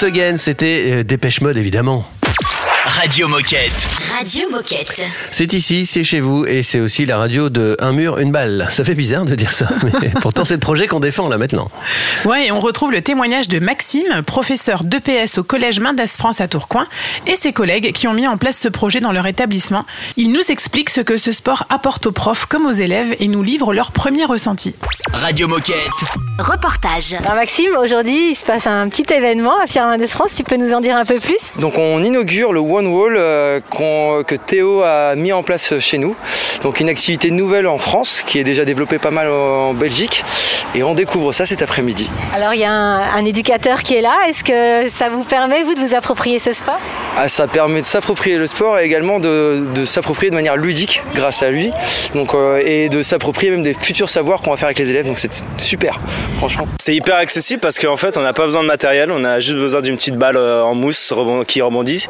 Again, 0.03 0.37
c'était 0.37 0.87
euh, 0.91 1.03
Dépêche 1.03 1.43
Mode 1.43 1.59
évidemment. 1.59 2.07
Radio 3.01 3.29
Moquette. 3.29 3.73
Radio 4.19 4.51
Moquette. 4.51 5.01
C'est 5.31 5.55
ici, 5.55 5.87
c'est 5.87 6.03
chez 6.03 6.21
vous 6.21 6.45
et 6.45 6.63
c'est 6.63 6.81
aussi 6.81 7.07
la 7.07 7.17
radio 7.17 7.49
de 7.49 7.75
Un 7.81 7.93
mur, 7.93 8.19
une 8.19 8.31
balle. 8.31 8.67
Ça 8.69 8.85
fait 8.85 8.95
bizarre 8.95 9.25
de 9.25 9.35
dire 9.35 9.53
ça, 9.53 9.69
mais 10.03 10.11
pourtant 10.21 10.45
c'est 10.45 10.53
le 10.53 10.61
projet 10.61 10.87
qu'on 10.87 11.01
défend 11.01 11.27
là 11.27 11.39
maintenant. 11.39 11.71
Ouais, 12.27 12.49
et 12.49 12.53
on 12.53 12.61
retrouve 12.61 12.93
le 12.93 13.01
témoignage 13.01 13.49
de 13.49 13.59
Maxime, 13.59 14.21
professeur 14.27 14.85
d'EPS 14.85 15.39
au 15.39 15.43
collège 15.43 15.81
Mendes 15.81 16.07
France 16.07 16.43
à 16.43 16.49
Tourcoing, 16.49 16.87
et 17.27 17.37
ses 17.37 17.55
collègues 17.55 17.93
qui 17.93 18.07
ont 18.07 18.13
mis 18.13 18.29
en 18.29 18.37
place 18.37 18.59
ce 18.59 18.69
projet 18.69 19.01
dans 19.01 19.13
leur 19.13 19.27
établissement. 19.27 19.87
Ils 20.19 20.31
nous 20.31 20.51
expliquent 20.51 20.91
ce 20.91 21.01
que 21.01 21.17
ce 21.17 21.33
sport 21.33 21.65
apporte 21.71 22.07
aux 22.07 22.13
profs 22.13 22.45
comme 22.45 22.67
aux 22.67 22.73
élèves 22.73 23.17
et 23.19 23.29
nous 23.29 23.43
livrent 23.43 23.73
leurs 23.73 23.93
premiers 23.93 24.27
ressentis. 24.27 24.75
Radio 25.15 25.49
Moquette. 25.49 25.75
Reportage. 26.39 27.15
Alors 27.15 27.35
Maxime, 27.35 27.77
aujourd'hui, 27.83 28.33
il 28.33 28.35
se 28.35 28.45
passe 28.45 28.67
un 28.67 28.89
petit 28.91 29.11
événement 29.11 29.59
à 29.59 29.67
Pierre 29.67 29.87
Mendès 29.87 30.07
France. 30.07 30.33
Tu 30.37 30.45
peux 30.45 30.57
nous 30.57 30.75
en 30.75 30.83
dire 30.83 30.97
un 30.97 31.07
peu 31.07 31.19
plus? 31.19 31.53
Donc 31.59 31.79
on 31.79 32.03
inaugure 32.03 32.53
le 32.53 32.61
One 32.61 32.90
Wall 32.93 33.17
euh, 33.17 33.61
que 34.27 34.35
Théo 34.35 34.83
a 34.83 35.15
mis 35.15 35.33
en 35.33 35.43
place 35.43 35.79
chez 35.79 35.99
nous. 35.99 36.17
Donc 36.63 36.81
une 36.81 36.89
activité 36.89 37.31
nouvelle 37.31 37.67
en 37.67 37.79
France 37.79 38.23
qui 38.27 38.39
est 38.39 38.45
déjà 38.45 38.65
développée 38.65 38.99
pas 38.99 39.11
mal 39.11 39.29
en 39.29 39.73
Belgique. 39.75 40.25
Et 40.75 40.83
on 40.85 40.95
découvre 40.95 41.33
ça 41.33 41.47
cet 41.47 41.63
après-midi. 41.63 42.09
Alors 42.35 42.55
il 42.55 42.61
y 42.61 42.65
a 42.65 42.71
un, 42.71 43.01
un 43.01 43.25
éducateur 43.25 43.83
qui 43.83 43.95
est 43.95 44.03
là. 44.03 44.15
Est-ce 44.29 44.45
que 44.45 44.89
ça 44.89 45.09
vous 45.09 45.25
permet, 45.25 45.63
vous, 45.65 45.75
de 45.75 45.81
vous 45.81 45.95
approprier 45.95 46.39
ce 46.39 46.53
sport? 46.53 46.79
Ah, 47.19 47.29
ça 47.29 47.49
permet 47.49 47.81
de 47.81 47.87
s'approprier 47.87 48.39
le 48.39 48.47
sport 48.47 48.79
et 48.79 48.85
également 48.85 49.19
de, 49.19 49.65
de 49.75 49.85
s'approprier 49.85 50.31
de 50.31 50.37
manière 50.37 50.57
ludique 50.57 51.03
grâce 51.15 51.43
à 51.43 51.51
lui. 51.51 51.73
Donc, 52.15 52.35
euh, 52.35 52.63
et 52.65 52.89
de 52.89 53.03
s'approprier 53.03 53.51
même 53.51 53.63
des 53.63 53.75
futurs 53.75 54.09
savoirs 54.09 54.43
qu'on 54.43 54.51
va 54.51 54.57
faire 54.57 54.67
avec 54.67 54.79
les 54.79 54.91
élèves. 54.91 55.07
Donc 55.07 55.19
c'est 55.19 55.33
super, 55.59 55.99
franchement. 56.37 56.69
C'est 56.81 56.95
hyper 56.95 57.17
accessible 57.17 57.61
parce 57.61 57.79
qu'en 57.79 57.97
fait 57.97 58.17
on 58.17 58.21
n'a 58.21 58.33
pas 58.33 58.45
besoin 58.45 58.63
de 58.63 58.69
matériel, 58.69 59.11
on 59.11 59.25
a 59.25 59.41
juste 59.41 59.59
besoin 59.59 59.81
d'une 59.81 59.97
petite 59.97 60.17
balle 60.17 60.37
euh, 60.37 60.63
en 60.63 60.75
mousse 60.75 61.13
qui 61.49 61.63
rebondit 61.63 62.07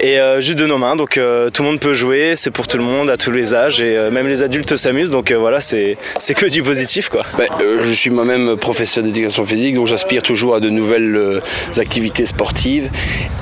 et 0.00 0.19
euh, 0.20 0.40
juste 0.40 0.58
de 0.58 0.66
nos 0.66 0.78
mains. 0.78 0.96
Donc 0.96 1.18
euh, 1.18 1.50
tout 1.50 1.62
le 1.62 1.68
monde 1.70 1.80
peut 1.80 1.94
jouer, 1.94 2.34
c'est 2.36 2.50
pour 2.50 2.66
tout 2.68 2.76
le 2.76 2.82
monde, 2.82 3.10
à 3.10 3.16
tous 3.16 3.30
les 3.30 3.54
âges 3.54 3.80
et 3.80 3.96
euh, 3.96 4.10
même 4.10 4.28
les 4.28 4.42
adultes 4.42 4.76
s'amusent. 4.76 5.10
Donc 5.10 5.32
voilà, 5.32 5.60
c'est 5.60 5.96
que 6.36 6.46
du 6.46 6.62
positif 6.62 7.08
quoi. 7.08 7.22
Ben, 7.36 7.48
je 7.82 7.92
suis 7.92 8.10
moi-même 8.10 8.56
professeur 8.56 9.02
d'éducation 9.04 9.44
physique, 9.44 9.74
donc 9.74 9.86
j'aspire 9.86 10.22
toujours 10.22 10.54
à 10.54 10.60
de 10.60 10.70
nouvelles 10.70 11.40
activités 11.78 12.26
sportives. 12.26 12.90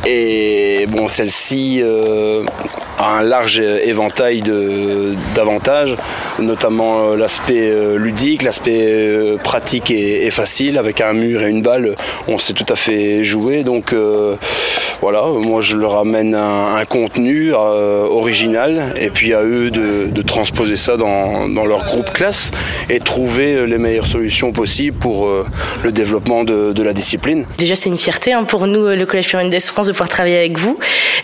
Et 0.06 0.86
bon, 0.88 1.08
celle-ci 1.08 1.82
a 2.98 3.18
un 3.18 3.22
large 3.22 3.60
éventail 3.60 4.42
d'avantages, 5.34 5.94
notamment 6.38 7.14
l'aspect 7.14 7.72
ludique, 7.96 8.42
l'aspect 8.42 9.36
pratique 9.42 9.90
et, 9.90 10.26
et 10.26 10.30
facile. 10.30 10.78
Avec 10.78 11.00
un 11.00 11.12
mur 11.12 11.42
et 11.42 11.50
une 11.50 11.62
balle, 11.62 11.94
on 12.26 12.38
sait 12.38 12.54
tout 12.54 12.66
à 12.68 12.76
fait 12.76 13.22
jouer. 13.22 13.64
Donc 13.64 13.94
voilà, 15.00 15.22
moi 15.22 15.60
je 15.60 15.76
leur 15.76 15.96
amène 15.96 16.34
un, 16.68 16.76
un 16.76 16.84
contenu 16.84 17.52
euh, 17.54 18.04
original 18.04 18.94
et 19.00 19.10
puis 19.10 19.34
à 19.34 19.42
eux 19.42 19.70
de, 19.70 20.06
de 20.06 20.22
transposer 20.22 20.76
ça 20.76 20.96
dans, 20.96 21.48
dans 21.48 21.64
leur 21.66 21.84
groupe 21.84 22.10
classe 22.12 22.52
et 22.88 22.98
trouver 23.00 23.54
euh, 23.54 23.64
les 23.64 23.78
meilleures 23.78 24.06
solutions 24.06 24.52
possibles 24.52 24.96
pour 24.98 25.26
euh, 25.26 25.46
le 25.82 25.92
développement 25.92 26.44
de, 26.44 26.72
de 26.72 26.82
la 26.82 26.92
discipline. 26.92 27.44
Déjà, 27.58 27.74
c'est 27.74 27.88
une 27.88 27.98
fierté 27.98 28.32
hein, 28.32 28.44
pour 28.44 28.66
nous, 28.66 28.86
le 28.86 29.06
Collège 29.06 29.28
Pierre 29.28 29.42
Mendès 29.42 29.60
France, 29.60 29.86
de 29.86 29.92
pouvoir 29.92 30.08
travailler 30.08 30.38
avec 30.38 30.58
vous 30.58 30.78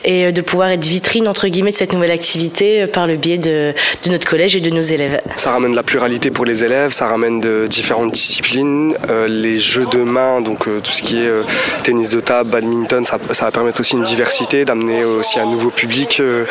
et 0.05 0.33
de 0.33 0.41
pouvoir 0.41 0.69
être 0.71 0.85
vitrine, 0.85 1.29
entre 1.29 1.49
guillemets, 1.49 1.71
de 1.71 1.77
cette 1.77 1.93
nouvelle 1.93 2.11
activité 2.11 2.87
par 2.87 3.07
le 3.07 3.17
biais 3.17 3.39
de, 3.39 3.73
de 4.05 4.11
notre 4.11 4.27
collège 4.27 4.57
et 4.57 4.61
de 4.61 4.71
nos 4.71 4.81
élèves. 4.81 5.21
Ça 5.37 5.53
ramène 5.53 5.75
la 5.75 5.83
pluralité 5.83 6.31
pour 6.31 6.45
les 6.45 6.65
élèves, 6.65 6.93
ça 6.93 7.07
ramène 7.07 7.41
de 7.41 7.67
différentes 7.69 8.13
disciplines, 8.13 8.95
euh, 9.11 9.27
les 9.29 9.59
jeux 9.59 9.87
de 9.91 9.99
main, 9.99 10.41
donc 10.41 10.69
euh, 10.69 10.81
tout 10.81 10.93
ce 10.93 11.03
qui 11.03 11.19
est 11.19 11.29
euh, 11.29 11.43
tennis 11.83 12.11
de 12.11 12.21
table, 12.21 12.51
badminton, 12.51 13.05
ça, 13.05 13.19
ça 13.33 13.47
va 13.47 13.51
permettre 13.51 13.81
aussi 13.81 13.95
une 13.95 14.03
diversité, 14.03 14.65
d'amener 14.65 15.05
aussi 15.05 15.34
un 15.41 15.47
nouveau 15.47 15.71
public 15.71 16.19
euh, 16.21 16.45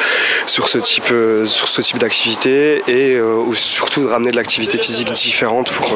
sur 0.46 0.70
ce 0.70 0.78
type, 0.78 1.12
euh, 1.12 1.46
sur 1.46 1.68
ce 1.68 1.82
type 1.82 2.00
d'activité 2.00 2.82
et 2.88 3.16
euh, 3.16 3.36
ou 3.36 3.54
surtout 3.54 4.02
de 4.02 4.08
ramener 4.08 4.32
de 4.32 4.36
l'activité 4.36 4.78
physique 4.78 5.12
différente 5.14 5.72
pour, 5.72 5.96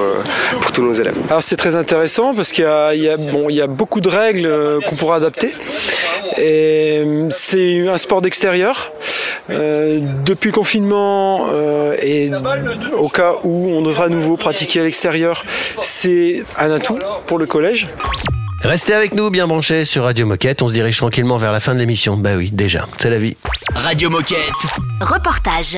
pour 0.62 0.72
tous 0.72 0.82
nos 0.82 0.94
élèves. 0.94 1.18
Alors 1.30 1.44
c'est 1.44 1.58
très 1.58 1.76
intéressant 1.76 2.34
parce 2.34 2.52
qu'il 2.52 2.64
y 2.64 2.68
a, 2.68 3.18
bon, 3.32 3.50
il 3.50 3.56
y 3.56 3.62
a 3.62 3.68
beaucoup 3.68 4.02
de 4.02 4.10
règles 4.10 4.50
qu'on 4.88 4.96
pourra 4.96 5.18
adapter. 5.18 5.54
C'est 6.36 7.88
un 7.88 7.98
sport 7.98 8.22
d'extérieur. 8.22 8.92
Depuis 9.50 10.50
le 10.50 10.54
confinement 10.54 11.48
et 12.02 12.30
au 12.98 13.10
cas 13.10 13.34
où 13.44 13.70
on 13.72 13.82
devra 13.82 14.06
à 14.06 14.10
nouveau 14.10 14.38
pratiquer 14.38 14.82
à 14.82 14.84
l'extérieur, 14.84 15.44
c'est 15.82 16.44
un 16.58 16.72
atout 16.72 17.00
pour 17.28 17.38
le 17.38 17.46
collège. 17.46 17.88
Restez 18.64 18.94
avec 18.94 19.14
nous 19.14 19.30
bien 19.30 19.48
branchés 19.48 19.86
sur 19.86 20.04
Radio 20.04 20.26
Moquette, 20.26 20.62
on 20.62 20.68
se 20.68 20.74
dirige 20.74 20.98
tranquillement 20.98 21.38
vers 21.38 21.52
la 21.52 21.60
fin 21.60 21.74
de 21.74 21.80
l'émission. 21.80 22.18
Bah 22.18 22.32
oui, 22.36 22.50
déjà, 22.52 22.88
c'est 22.98 23.10
la 23.10 23.20
vie. 23.20 23.38
Radio 23.76 24.10
Moquette. 24.10 24.38
Reportage. 25.00 25.78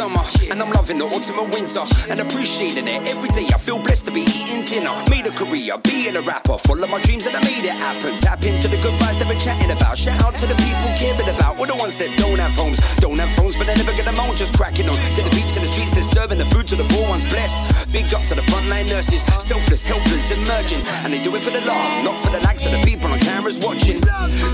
Summer, 0.00 0.39
and 0.60 0.68
I'm 0.68 0.74
loving 0.76 0.98
the 0.98 1.06
autumn 1.06 1.38
and 1.38 1.48
winter, 1.52 1.84
and 2.10 2.20
appreciating 2.20 2.86
it 2.86 3.08
every 3.08 3.30
day. 3.32 3.48
I 3.48 3.56
feel 3.56 3.78
blessed 3.78 4.04
to 4.06 4.12
be 4.12 4.20
eating 4.28 4.60
dinner. 4.60 4.92
Made 5.08 5.26
a 5.26 5.32
career, 5.32 5.78
being 5.84 6.16
a 6.16 6.20
rapper, 6.20 6.58
follow 6.58 6.86
my 6.86 7.00
dreams 7.00 7.24
and 7.24 7.36
I 7.36 7.40
made 7.40 7.64
it 7.64 7.72
happen. 7.72 8.18
Tap 8.18 8.44
into 8.44 8.68
the 8.68 8.76
good 8.84 8.92
vibes 9.00 9.18
that 9.18 9.28
we're 9.28 9.40
chatting 9.40 9.70
about. 9.70 9.96
Shout 9.96 10.20
out 10.20 10.36
to 10.36 10.46
the 10.46 10.54
people 10.60 10.90
caring 11.00 11.28
about, 11.32 11.58
all 11.58 11.66
the 11.66 11.76
ones 11.76 11.96
that 11.96 12.12
don't 12.18 12.38
have 12.38 12.52
homes, 12.52 12.78
don't 13.00 13.18
have 13.18 13.32
phones, 13.36 13.56
but 13.56 13.66
they 13.66 13.74
never 13.74 13.92
get 13.96 14.04
them 14.04 14.18
on. 14.20 14.36
Just 14.36 14.52
cracking 14.56 14.88
on 14.88 14.96
to 15.16 15.22
the 15.22 15.30
beats 15.30 15.56
in 15.56 15.62
the 15.62 15.68
streets, 15.68 15.92
they're 15.92 16.04
serving 16.04 16.38
the 16.38 16.46
food 16.52 16.66
to 16.68 16.76
the 16.76 16.84
poor 16.92 17.08
ones. 17.08 17.24
Blessed, 17.24 17.92
big 17.92 18.12
up 18.12 18.22
to 18.28 18.34
the 18.34 18.44
frontline 18.52 18.88
nurses, 18.88 19.24
selfless, 19.40 19.84
helpless, 19.84 20.30
emerging, 20.30 20.84
and 21.04 21.12
they 21.12 21.22
do 21.22 21.34
it 21.36 21.40
for 21.40 21.50
the 21.50 21.64
love, 21.64 22.04
not 22.04 22.16
for 22.20 22.30
the 22.30 22.40
likes 22.44 22.66
of 22.66 22.72
the 22.72 22.82
people 22.84 23.08
on 23.08 23.18
cameras 23.20 23.56
watching. 23.64 24.00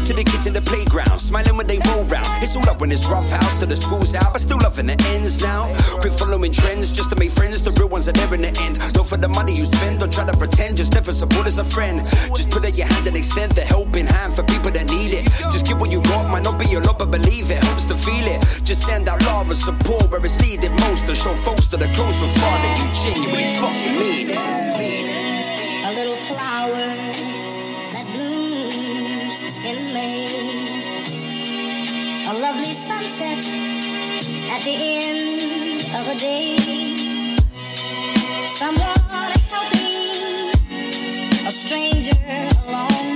To 0.07 0.12
the 0.14 0.22
kids 0.22 0.46
in 0.46 0.54
the 0.54 0.62
playground, 0.62 1.18
smiling 1.18 1.57
when 1.57 1.66
they 1.66 1.82
roll 1.90 2.04
round. 2.07 2.30
It's 2.42 2.54
all 2.54 2.68
up 2.70 2.78
when 2.80 2.92
it's 2.92 3.07
rough 3.11 3.26
house 3.26 3.59
to 3.59 3.66
the 3.66 3.74
school's 3.74 4.14
out, 4.14 4.30
but 4.32 4.40
still 4.40 4.59
loving 4.62 4.86
the 4.86 4.96
ends 5.11 5.42
now. 5.42 5.66
Quit 6.01 6.12
following 6.12 6.53
trends 6.53 6.92
just 6.92 7.11
to 7.11 7.16
make 7.16 7.30
friends, 7.30 7.62
the 7.62 7.70
real 7.72 7.88
ones 7.88 8.07
are 8.09 8.12
there 8.12 8.32
in 8.34 8.42
the 8.42 8.53
end. 8.61 8.78
Don't 8.92 9.09
for 9.09 9.16
the 9.16 9.28
money 9.28 9.57
you 9.57 9.64
spend, 9.64 10.01
don't 10.01 10.12
try 10.12 10.24
to 10.24 10.36
pretend, 10.36 10.76
just 10.76 10.92
never 10.92 11.11
support 11.11 11.47
as 11.47 11.59
a 11.59 11.64
friend. 11.64 12.05
Just 12.36 12.51
put 12.51 12.64
out 12.64 12.76
your 12.76 12.86
hand 12.86 13.07
and 13.07 13.16
extend 13.16 13.53
the 13.53 13.62
helping 13.62 14.07
hand 14.07 14.34
for 14.34 14.42
people 14.44 14.70
that 14.70 14.90
need 14.90 15.14
it. 15.14 15.24
Just 15.53 15.66
give 15.66 15.80
what 15.80 15.90
you 15.90 16.03
got, 16.03 16.28
might 16.30 16.44
not 16.44 16.59
be 16.59 16.72
a 16.74 16.80
lot, 16.80 16.99
but 16.99 17.11
believe 17.11 17.51
it 17.51 17.59
helps 17.64 17.84
to 17.86 17.97
feel 17.97 18.26
it. 18.26 18.44
Just 18.62 18.82
send 18.82 19.09
out 19.09 19.22
love 19.22 19.49
and 19.49 19.59
support 19.59 20.11
where 20.11 20.24
it's 20.24 20.38
needed 20.40 20.70
most, 20.86 21.07
to 21.07 21.14
show 21.14 21.34
folks 21.34 21.66
that 21.68 21.82
are 21.82 21.94
close 21.94 22.20
and 22.20 22.32
far 22.32 22.59
that 22.59 22.76
you 22.78 22.88
genuinely 23.03 23.57
fucking 23.57 23.97
mean 23.99 24.28
it. 24.30 24.38
A 25.88 25.92
little 25.94 26.20
flower 26.28 26.86
that 27.94 28.07
blooms 28.12 29.42
in 29.64 29.78
May. 29.94 30.28
A 32.28 32.34
lovely 32.34 32.74
sunset 32.74 33.42
at 34.51 34.62
the 34.62 34.74
end 34.74 35.75
Someone 38.49 38.95
to 39.32 39.39
help 39.51 39.72
me, 39.74 40.51
a 41.47 41.53
stranger 41.53 42.16
alone. 42.66 43.15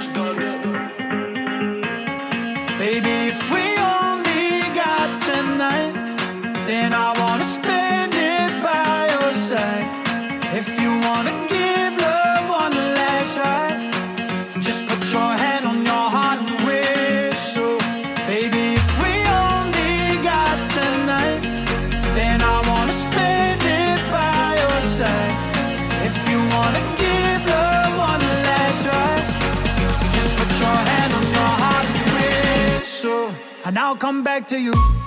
I'll 33.91 33.97
come 33.97 34.23
back 34.23 34.47
to 34.47 34.57
you. 34.57 35.00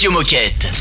Radio 0.00 0.12
Moquette. 0.12 0.79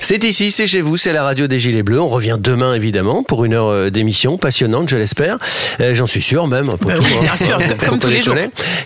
C'est 0.00 0.22
ici, 0.24 0.52
c'est 0.52 0.66
chez 0.66 0.82
vous, 0.82 0.98
c'est 0.98 1.14
la 1.14 1.22
radio 1.22 1.46
des 1.46 1.58
Gilets 1.58 1.82
Bleus. 1.82 2.00
On 2.00 2.08
revient 2.08 2.36
demain, 2.38 2.74
évidemment, 2.74 3.22
pour 3.22 3.44
une 3.44 3.54
heure 3.54 3.68
euh, 3.68 3.90
d'émission 3.90 4.36
passionnante, 4.36 4.90
je 4.90 4.96
l'espère. 4.96 5.38
Euh, 5.80 5.94
j'en 5.94 6.06
suis 6.06 6.20
sûr, 6.20 6.46
même. 6.46 6.66
Pour 6.66 6.90
bah 6.90 6.94
oui, 7.00 7.06
bien 7.22 7.36
sûr, 7.36 7.58
comme 7.86 7.98
tous 7.98 8.08
les 8.08 8.20
jours. 8.20 8.36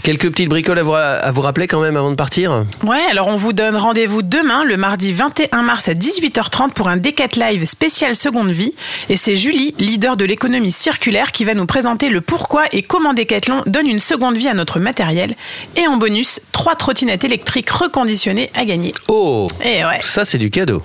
Quelques 0.05 0.31
petites 0.31 0.49
bricoles 0.49 0.79
à 0.79 1.31
vous, 1.33 1.41
rappeler 1.41 1.67
quand 1.67 1.81
même 1.81 1.97
avant 1.97 2.11
de 2.11 2.15
partir 2.15 2.65
Ouais, 2.85 3.01
alors 3.11 3.27
on 3.27 3.37
vous 3.37 3.53
donne 3.53 3.75
rendez-vous 3.77 4.23
demain, 4.23 4.63
le 4.65 4.77
mardi 4.77 5.13
21 5.13 5.63
mars 5.63 5.89
à 5.89 5.95
18h30 5.95 6.71
pour 6.73 6.89
un 6.89 6.97
Décathlon 6.97 7.47
Live 7.49 7.65
spécial 7.67 8.15
Seconde 8.15 8.51
Vie. 8.51 8.75
Et 9.09 9.17
c'est 9.17 9.35
Julie, 9.35 9.75
leader 9.79 10.17
de 10.17 10.25
l'économie 10.25 10.71
circulaire, 10.71 11.33
qui 11.33 11.45
va 11.45 11.55
nous 11.55 11.67
présenter 11.67 12.11
le 12.11 12.21
pourquoi 12.21 12.65
et 12.71 12.83
comment 12.83 13.13
Decathlon 13.13 13.63
donne 13.67 13.89
une 13.89 13.99
seconde 13.99 14.37
vie 14.37 14.49
à 14.49 14.55
notre 14.55 14.79
matériel. 14.79 15.35
Et 15.77 15.87
en 15.89 15.97
bonus, 15.97 16.41
trois 16.53 16.77
trottinettes 16.77 17.25
électriques 17.25 17.71
reconditionnées 17.71 18.51
à 18.55 18.65
gagner. 18.65 18.95
Oh 19.09 19.49
Et 19.65 19.85
ouais 19.85 19.96
ça, 20.03 20.25
c'est 20.25 20.39
du 20.39 20.51
cadeau. 20.51 20.83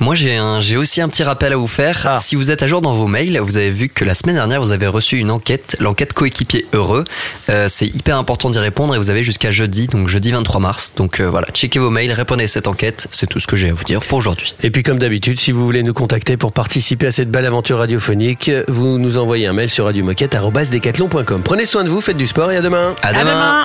Moi, 0.00 0.14
j'ai, 0.14 0.36
un, 0.36 0.60
j'ai 0.60 0.76
aussi 0.76 1.00
un 1.00 1.08
petit 1.08 1.22
rappel 1.22 1.52
à 1.52 1.56
vous 1.56 1.66
faire. 1.66 2.02
Ah. 2.04 2.18
Si 2.18 2.36
vous 2.36 2.50
êtes 2.50 2.62
à 2.62 2.66
jour 2.66 2.80
dans 2.80 2.94
vos 2.94 3.06
mails, 3.06 3.38
vous 3.38 3.56
avez 3.56 3.70
vu 3.70 3.88
que 3.88 4.04
la 4.04 4.14
semaine 4.14 4.36
dernière, 4.36 4.60
vous 4.60 4.72
avez 4.72 4.86
reçu 4.86 5.18
une 5.18 5.30
enquête, 5.30 5.76
l'enquête 5.80 6.12
coéquipier 6.12 6.66
heureux. 6.72 7.04
Euh, 7.48 7.66
c'est 7.68 7.86
hyper 7.86 8.16
important 8.16 8.50
d'y 8.50 8.58
répondre 8.58 8.94
et 8.94 8.98
vous 8.98 9.10
avez 9.10 9.22
jusqu'à 9.22 9.50
jeudi, 9.50 9.86
donc 9.86 10.08
jeudi 10.08 10.32
23 10.32 10.60
mars. 10.60 10.92
Donc 10.96 11.20
euh, 11.20 11.30
voilà, 11.30 11.48
checkez 11.52 11.78
vos 11.78 11.90
mails, 11.90 12.12
répondez 12.12 12.44
à 12.44 12.48
cette 12.48 12.68
enquête. 12.68 13.08
C'est 13.10 13.26
tout 13.26 13.40
ce 13.40 13.46
que 13.46 13.56
j'ai 13.56 13.70
à 13.70 13.74
vous 13.74 13.84
dire 13.84 14.00
pour 14.00 14.18
aujourd'hui. 14.18 14.54
Et 14.62 14.70
puis, 14.70 14.82
comme 14.82 14.98
d'habitude, 14.98 15.38
si 15.38 15.52
vous 15.52 15.64
voulez 15.64 15.82
nous 15.82 15.94
contacter 15.94 16.36
pour 16.36 16.52
participer 16.52 17.06
à 17.06 17.10
cette 17.10 17.30
belle 17.30 17.46
aventure 17.46 17.78
radiophonique, 17.78 18.50
vous 18.68 18.98
nous 18.98 19.18
envoyez 19.18 19.46
un 19.46 19.52
mail 19.52 19.70
sur 19.70 19.86
radiomoquette.com. 19.86 21.42
Prenez 21.44 21.66
soin 21.66 21.84
de 21.84 21.88
vous, 21.88 22.00
faites 22.00 22.16
du 22.16 22.26
sport 22.26 22.50
et 22.50 22.56
à 22.56 22.60
demain. 22.60 22.94
À, 23.02 23.12
demain. 23.12 23.64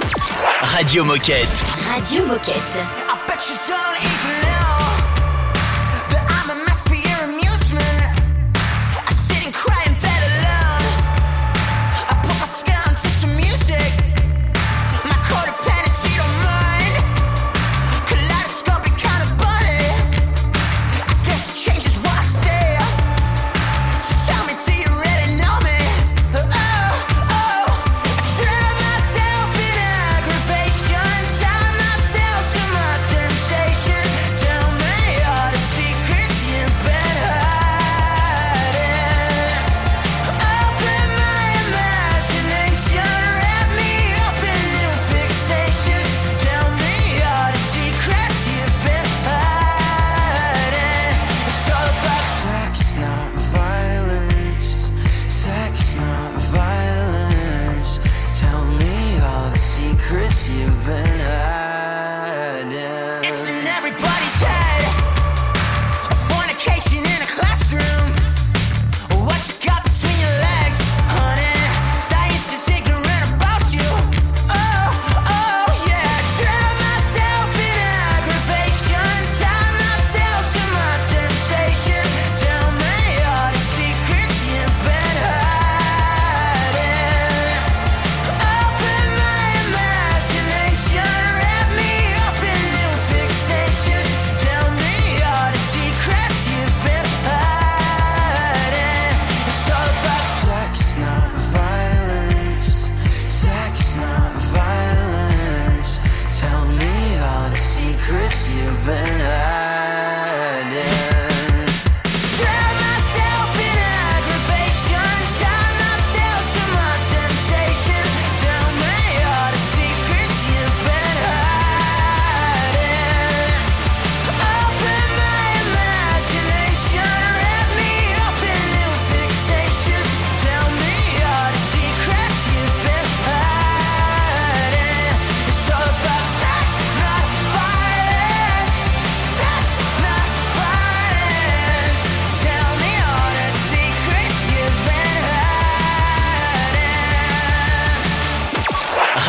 Radio 0.61 1.03
Moquette. 1.03 1.47
Radio 1.95 2.25
Moquette. 2.25 2.55
I 3.07 3.15
bet 3.27 3.49
you 3.49 4.28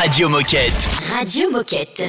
Radio 0.03 0.31
Moquette. 0.31 0.73
Radio 1.11 1.51
Moquette. 1.51 2.09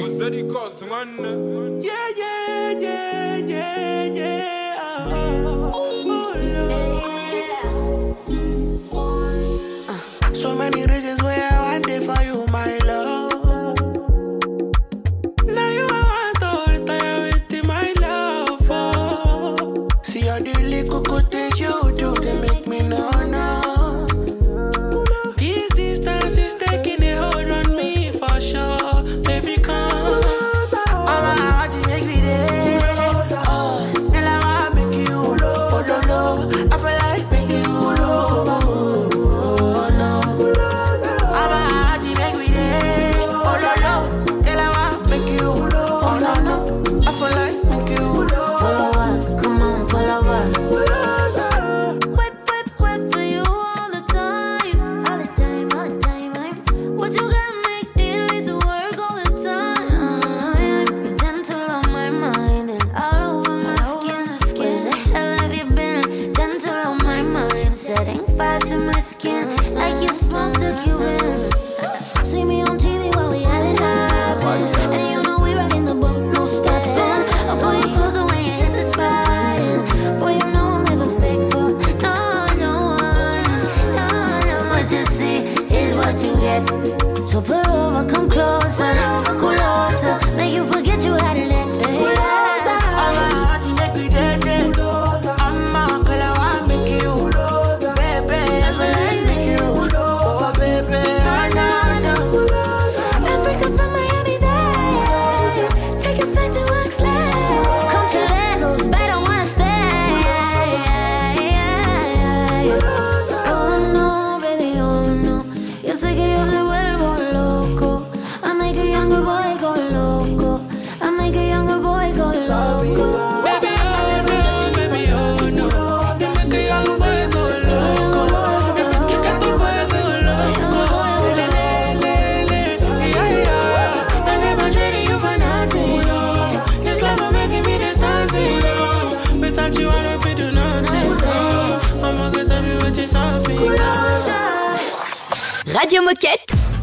So 10.34 10.56
many 10.56 10.81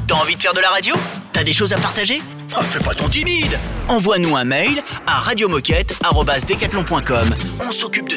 T'as 0.07 0.17
envie 0.17 0.37
de 0.37 0.43
faire 0.43 0.53
de 0.53 0.61
la 0.61 0.69
radio? 0.69 0.95
T'as 1.33 1.43
des 1.43 1.55
choses 1.55 1.73
à 1.73 1.79
partager? 1.79 2.21
Oh, 2.55 2.61
fais 2.61 2.79
pas 2.79 2.95
ton 2.95 3.09
timide! 3.09 3.59
Envoie-nous 3.89 4.37
un 4.37 4.45
mail 4.45 4.83
à 5.07 5.21
radiomoquette.com. 5.21 7.35
On 7.67 7.73
s'occupe 7.73 8.11
de 8.11 8.17